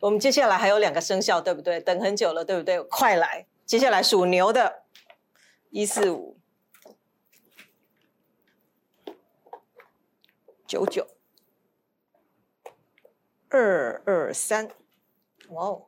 [0.00, 1.78] 我们接下来还有两个生肖，对不对？
[1.78, 2.80] 等很久了，对不对？
[2.82, 3.46] 快来！
[3.66, 4.84] 接下来属牛的，
[5.70, 6.38] 一四五
[10.66, 11.06] 九九
[13.50, 14.70] 二二三，
[15.50, 15.85] 哇哦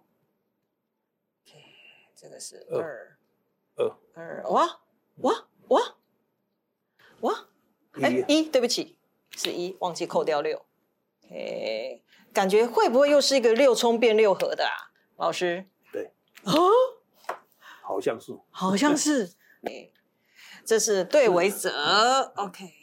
[2.21, 3.17] 这个是二
[3.77, 4.81] 二二二，哇
[5.19, 5.97] 哇哇
[7.21, 7.49] 哇，
[8.03, 8.99] 哎一一，对不起，
[9.37, 10.65] 是一，忘记扣掉六。
[11.25, 12.03] OK，
[12.33, 14.91] 感觉会不会又是一个六冲变六合的啊？
[15.17, 15.65] 老师？
[15.93, 16.11] 对，
[16.43, 16.71] 哦，
[17.83, 19.35] 好像是，好像是。
[19.63, 19.91] 哎
[20.65, 22.75] 这是对为泽，OK。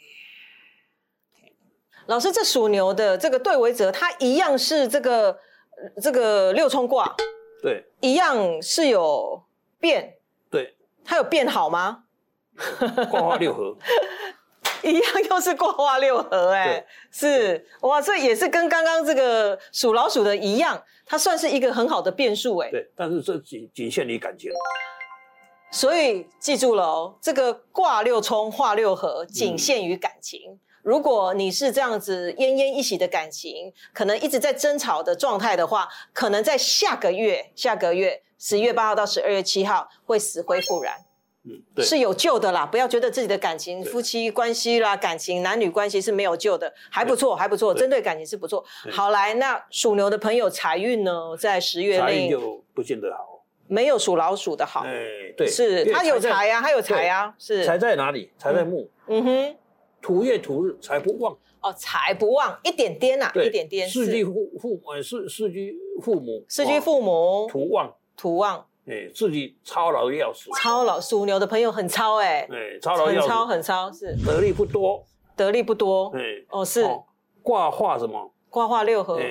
[2.06, 7.14] 老师，这属牛的这个对为泽，它一样是这个呃这个六冲卦，
[7.62, 7.84] 对。
[8.00, 9.42] 一样是有
[9.80, 10.14] 变，
[10.50, 12.04] 对，它有变好吗？
[13.10, 13.76] 挂画六合，
[14.82, 17.66] 一样又是挂画六合、哎，是。
[17.82, 24.50] 哇，这也是跟刚刚这个属老鼠的一样，它算是一个很好的变数、哎，对，但是这仅仅限于感情，
[25.70, 30.58] 所以记住了哦，这个挂六冲画六合仅限于感情。
[30.86, 40.94] 如果你是这样子奄奄一息的感情，可能一直在争吵的状态的话，可能在下个月，下个月十一月八号到十二月七号会死灰复燃，
[41.42, 42.64] 嗯，对，是有救的啦。
[42.64, 47.80] 不要觉得自己的感情、夫妻关系啦、感情、男女关系是没有救的，还不错，还不错，对。
[47.80, 48.64] 针对感情是不错。
[48.92, 54.84] 好，来，那属牛的朋友财运呢，在十月财运内就不见得好，没有属老鼠的好。
[54.86, 54.92] 哎，
[55.36, 57.64] 对，是他有在财啊，他有财啊，是。
[57.64, 58.30] 财在哪里？
[58.38, 59.56] 财在木，嗯哼，
[60.06, 74.14] 土月土日财不旺，哦，财不旺，一点点呐、对，一点点，四居父父呃四四居父母，四居哦父母，土旺，土旺，哎，自己操劳要死，操劳属牛的朋友很操哎、哎，操劳要很操，很操，是。
[74.24, 75.04] 得力不多，
[75.34, 76.86] 得力不多，哎，哦是。
[77.42, 78.32] 卦化什么？
[78.48, 79.26] 卦化六合，哎，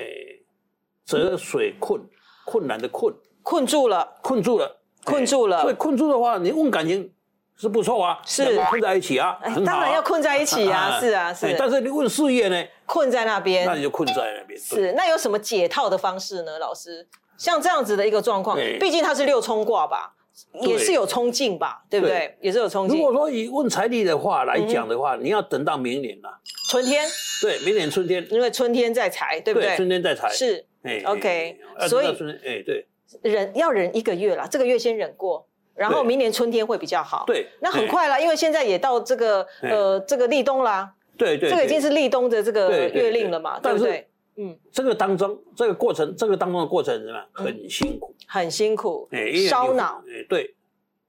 [1.06, 2.02] 泽水困，
[2.44, 5.56] 困难的困，困住了，困住了，困住了。
[5.56, 7.10] 哎所以困住的话，你问感情
[7.56, 8.58] 是不错啊，是。
[8.68, 11.46] 困在一起啊，哎很当然要困在一起啊，是啊是。
[11.46, 16.58] 哎，但是你问事业呢，困在那那边你，就困在那边，是那有什么解套的方式呢？
[16.58, 18.78] 老师，像这样子的一个状况，对。
[18.78, 20.14] 毕竟它是六冲卦吧，
[20.60, 22.18] 也是有冲劲吧，对不对。
[22.18, 22.38] 对？
[22.42, 22.96] 也是有冲劲。
[22.98, 26.38] 如，果说以问财力的话来讲的话，你要等到明年了。
[26.68, 27.06] 春天，
[27.40, 29.76] 对，明年春天，因为春天在财，对不对？
[29.76, 30.28] 春天在财。
[30.30, 30.64] 是。
[30.82, 32.06] 哎 OK，所以
[32.44, 32.86] 哎，对。
[33.22, 35.46] 忍要忍一个月啦，这个月先忍过，
[35.76, 39.70] 然后明年春天会比较好。，对，那很哎，快啦，因为现在也到这个哎。
[39.70, 44.08] 呃这个立冬啦，对对，这个已经是立冬的这个月令了嘛，对不对？
[44.36, 47.20] 嗯，这个当中，这个过程，这个当中的过程是什么？
[47.32, 49.08] 很辛苦，很辛苦。
[49.48, 50.54] 烧脑，，哎，对，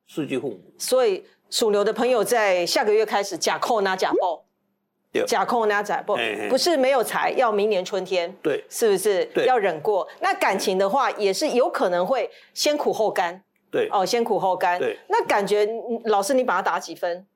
[0.07, 4.43] 四居父母，所以属牛的朋友在下个月开始假扣拿假报，
[5.11, 5.23] 对。
[5.25, 6.17] 假空那仔不
[6.49, 8.63] 不是没有财，要明年春天，对。
[8.69, 9.25] 是不是？
[9.25, 9.45] 对。
[9.45, 10.07] 要忍过。
[10.21, 13.43] 那感情的话，也是有可能会先苦后甘
[13.77, 14.79] 对，哦，先苦后甘。
[14.79, 17.27] 对，那感觉嗯老师你把它打几分？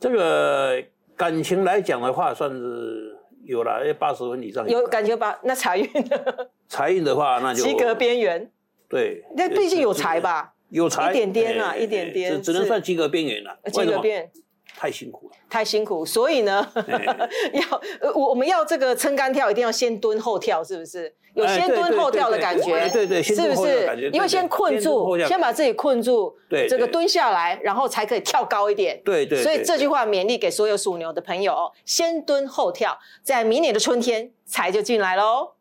[0.00, 0.82] 这个
[1.16, 4.68] 感情来讲的话，算是有了八十分以上。
[4.68, 5.38] 有感觉吧？
[5.44, 6.18] 那财运呢
[6.68, 8.50] 财运的话，那就及格边缘，
[8.88, 10.54] 对，那毕竟有财吧？
[10.70, 13.56] 有财一点点啊哎一点点只只能算及格边缘了。
[13.72, 14.28] 及格边
[14.76, 15.36] 太辛苦了。
[15.48, 17.04] 太辛苦，所以呢，哎
[17.54, 21.14] 要呃我我们要这个撑杆跳，一定要先蹲后跳，是不是？
[21.34, 28.98] 有先蹲后跳的感觉，对对是不是因为先困住，先把自己困住，对对这个蹲下来，然后才可以跳高一点。
[29.04, 35.52] 对对，对所以这句话勉励给所有属牛的朋友哦，先蹲后跳，在明年的春天财就进来喽。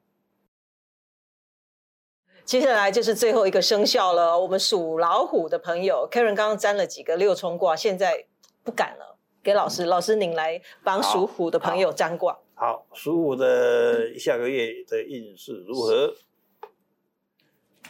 [2.46, 8.28] 接下来就是最后一个生肖了，我们属老虎的朋友，Karen 刚刚占了几个六冲卦，现在
[8.66, 12.38] 不敢了，给老师，老师您来帮属虎的朋友占卦。
[12.56, 16.16] 好，属虎的下个月的运势如何？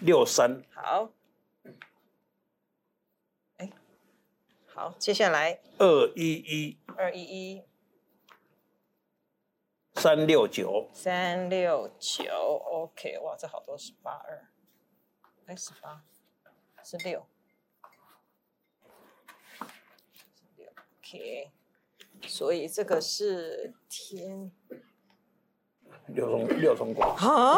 [0.01, 0.61] 六三。
[0.73, 1.09] 好，
[3.55, 3.71] 哎，
[4.65, 5.61] 好，接下来。
[5.77, 6.77] 二一一。
[6.97, 7.63] 二一一。
[9.93, 14.49] 三六九，三六九，OK，哇，这好多是八二，
[15.45, 16.03] 哎，十八，
[16.83, 17.25] 是六，
[22.27, 24.51] 所以这个是天
[26.07, 27.55] 六冲六冲卦，啊，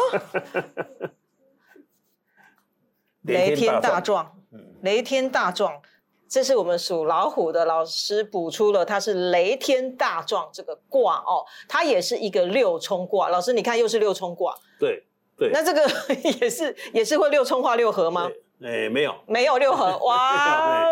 [3.23, 4.33] 雷天大壮。
[4.81, 5.81] 雷天大壮，
[6.29, 13.29] 这是我们属老虎的老师补出了，它是雷天大壮这个卦哦，它也是一个六冲卦。
[13.29, 15.03] 老师，你看又是六冲卦，对
[15.35, 15.89] 对，那这个
[16.39, 18.29] 也是也是会六冲化六合吗？
[18.59, 20.87] 对哎，没有没有六合， 哇！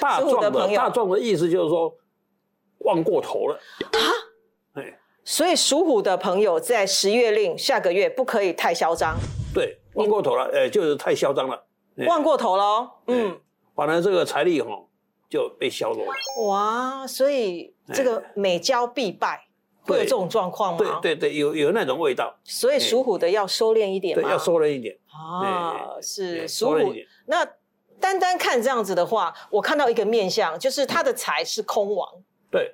[0.00, 1.94] 大属虎的壮的朋友大壮的意思就是说
[2.84, 3.58] 忘过头了。
[4.74, 9.16] 哎，所以属虎的朋友在十月令下个月不可以太嚣张，
[9.52, 11.64] 对，忘过头了，哎，就是太嚣张了，
[11.96, 12.06] 哎。
[12.06, 12.90] 忘过头了哦。
[13.06, 13.38] 嗯，
[13.74, 14.70] 反正这个财力哈
[15.28, 16.12] 就被削弱了。
[16.46, 19.46] 哇，所以这个每交必败，
[19.82, 21.00] 会有对这种状况吗？
[21.00, 24.30] 对对对，有有那种味道，所以属虎的要收敛一点对，嘛。
[24.30, 26.92] 要收敛一点，啊，哎是哎属虎。
[27.26, 27.46] 那
[28.00, 32.08] 单单看这样子的话，我看到一个面相，就是他的财是空亡，
[32.54, 32.72] 对，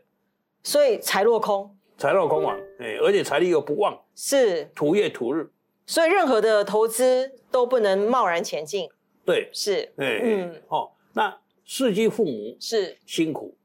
[0.63, 1.75] 所以财落空。
[1.97, 5.51] 财落空亡，哎，而且财力又不旺，是，土月土日，
[5.87, 8.87] 所以任何的投资都不能贸然前进，
[9.25, 10.53] 对，是，哎，嗯。
[10.53, 13.57] 嗯，哦，那世继父母是，辛苦，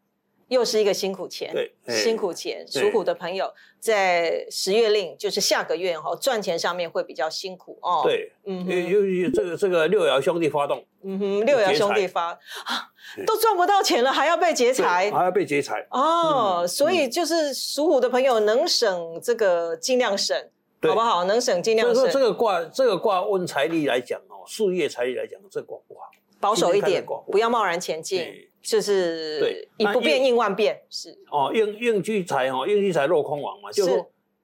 [0.48, 1.96] 又是一个辛苦钱，对哎。
[1.96, 2.66] 辛苦钱。
[2.72, 2.82] 对。
[2.82, 12.32] 属虎的朋友在十月令，就是下个月哈，赚钱上面会比较辛苦哦。，对，嗯因哼，为因为这个这个六爻兄弟发动，嗯哼，六爻兄弟发
[12.66, 12.92] 啊，
[13.26, 15.12] 都赚不到钱了，还要被劫对财。
[15.12, 20.38] 还要被劫财，哦，嗯所以就是属虎的朋友能省这个尽量省，
[20.82, 21.24] 好不好？
[21.26, 28.20] 能省尽量所以说这，个卦这个卦问财力来讲哦，事业财力来讲，这个卦不好，保守一点不要贸然前进。
[28.20, 34.04] 对，就是对以不变应万变，是哦，应应聚财哦，应聚财落空亡嘛，就是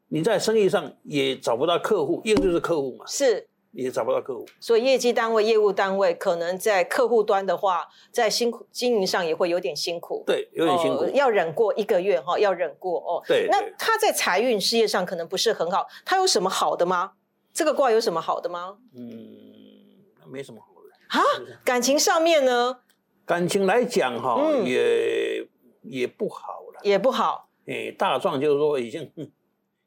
[0.10, 3.48] 你在生意上也找不到客户，应就是客户嘛，是。
[3.74, 13.24] 也找不到客户，所以业绩单位、业务单位可能在客户端的话，在辛苦经营上也会有点辛苦，对，有点辛苦哦，要忍过一个月哈，要忍过哦。
[13.26, 17.14] 对，那他在财运事业上可能不是很好，他有什么好的吗？
[17.54, 18.76] 这个卦有什么好的吗？
[18.94, 19.10] 嗯，
[20.30, 21.18] 没什么好的。
[21.18, 21.24] 啊，
[21.64, 22.80] 感情上面呢
[23.32, 24.66] 感情来讲哈、嗯。
[24.66, 25.48] 也
[25.84, 26.82] 也不好了。
[26.84, 29.32] 也不好，哎，大壮就是说已经嗯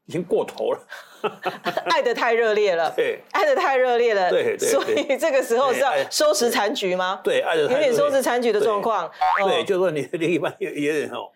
[0.07, 0.79] 已经过头了。
[1.91, 3.19] 爱的 太热烈了，对。
[3.33, 7.21] 爱的太热烈了，对对所以这个时候是要收拾残局吗？
[7.23, 9.63] 对，爱的有点收拾残局的状况，对，哦。
[9.63, 11.29] 就是说你的另一半有有点哦，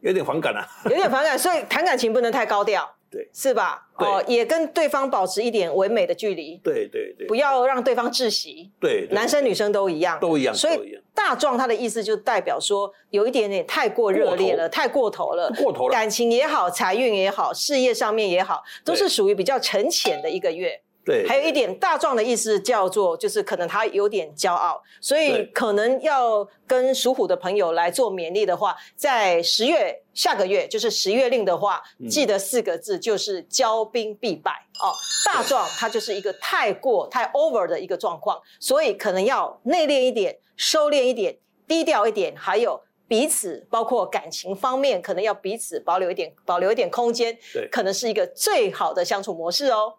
[0.00, 0.64] 有点反感啊。
[0.84, 3.88] 有点反感，所以谈感情不能太高调，对是吧？
[3.96, 8.70] 哦，也跟对方保持一点唯美的距离，对对对，不要让对方窒息。
[8.78, 15.50] 对对男生女生都一样，都一样，所以大壮他的意思就代表说，有一点点太过热烈了，太过头了。
[15.56, 15.92] 过头了。
[15.92, 20.78] 感情也好，财运也好，事业上面也好，都是属于比较沉潜的一个月。
[21.06, 34.50] 对，还有一点大壮的意思叫做，就是可能他有点骄傲，所以可能要跟属虎的朋友来做勉励的话，在十月下个月就是十月令的话，嗯记得四个字就是骄兵必败
[34.80, 34.90] 哦。
[35.24, 41.38] 大壮他就是一个太过太 over 的一个状况，所以可能要内敛一点，收敛一点，
[41.68, 42.82] 低调一点，还有。
[43.08, 49.94] 彼此包括感情方面，可能要彼此保留一点保留一点空间，对可能是一个最好的相处模式哦。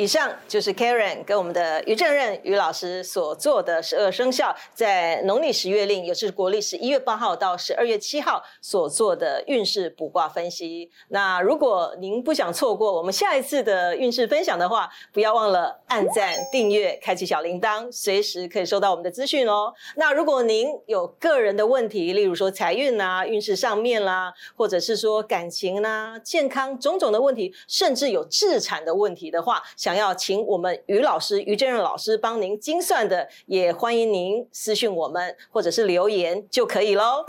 [0.00, 10.90] 以上就是 Karen 跟我们的于正任于老师所做的十二生肖在农历十月令，也是国历十一月八号到十二月七号所做的运势卜卦分析。
[11.08, 19.70] 那如果您不想错过我们下一次的运势分享的话，不要忘了按赞、订阅、开启小铃铛，随时可以收到我们的资讯哦。
[19.96, 37.24] 那如果您有个人的问题，例如说财运啦、运势上面啦，或者是说感情啦、健康种种的问题，甚至有自产的问题的话，想要请我们于老师、于正任老师帮您精算的，也欢迎您私信我们，或者是留言就可以喽。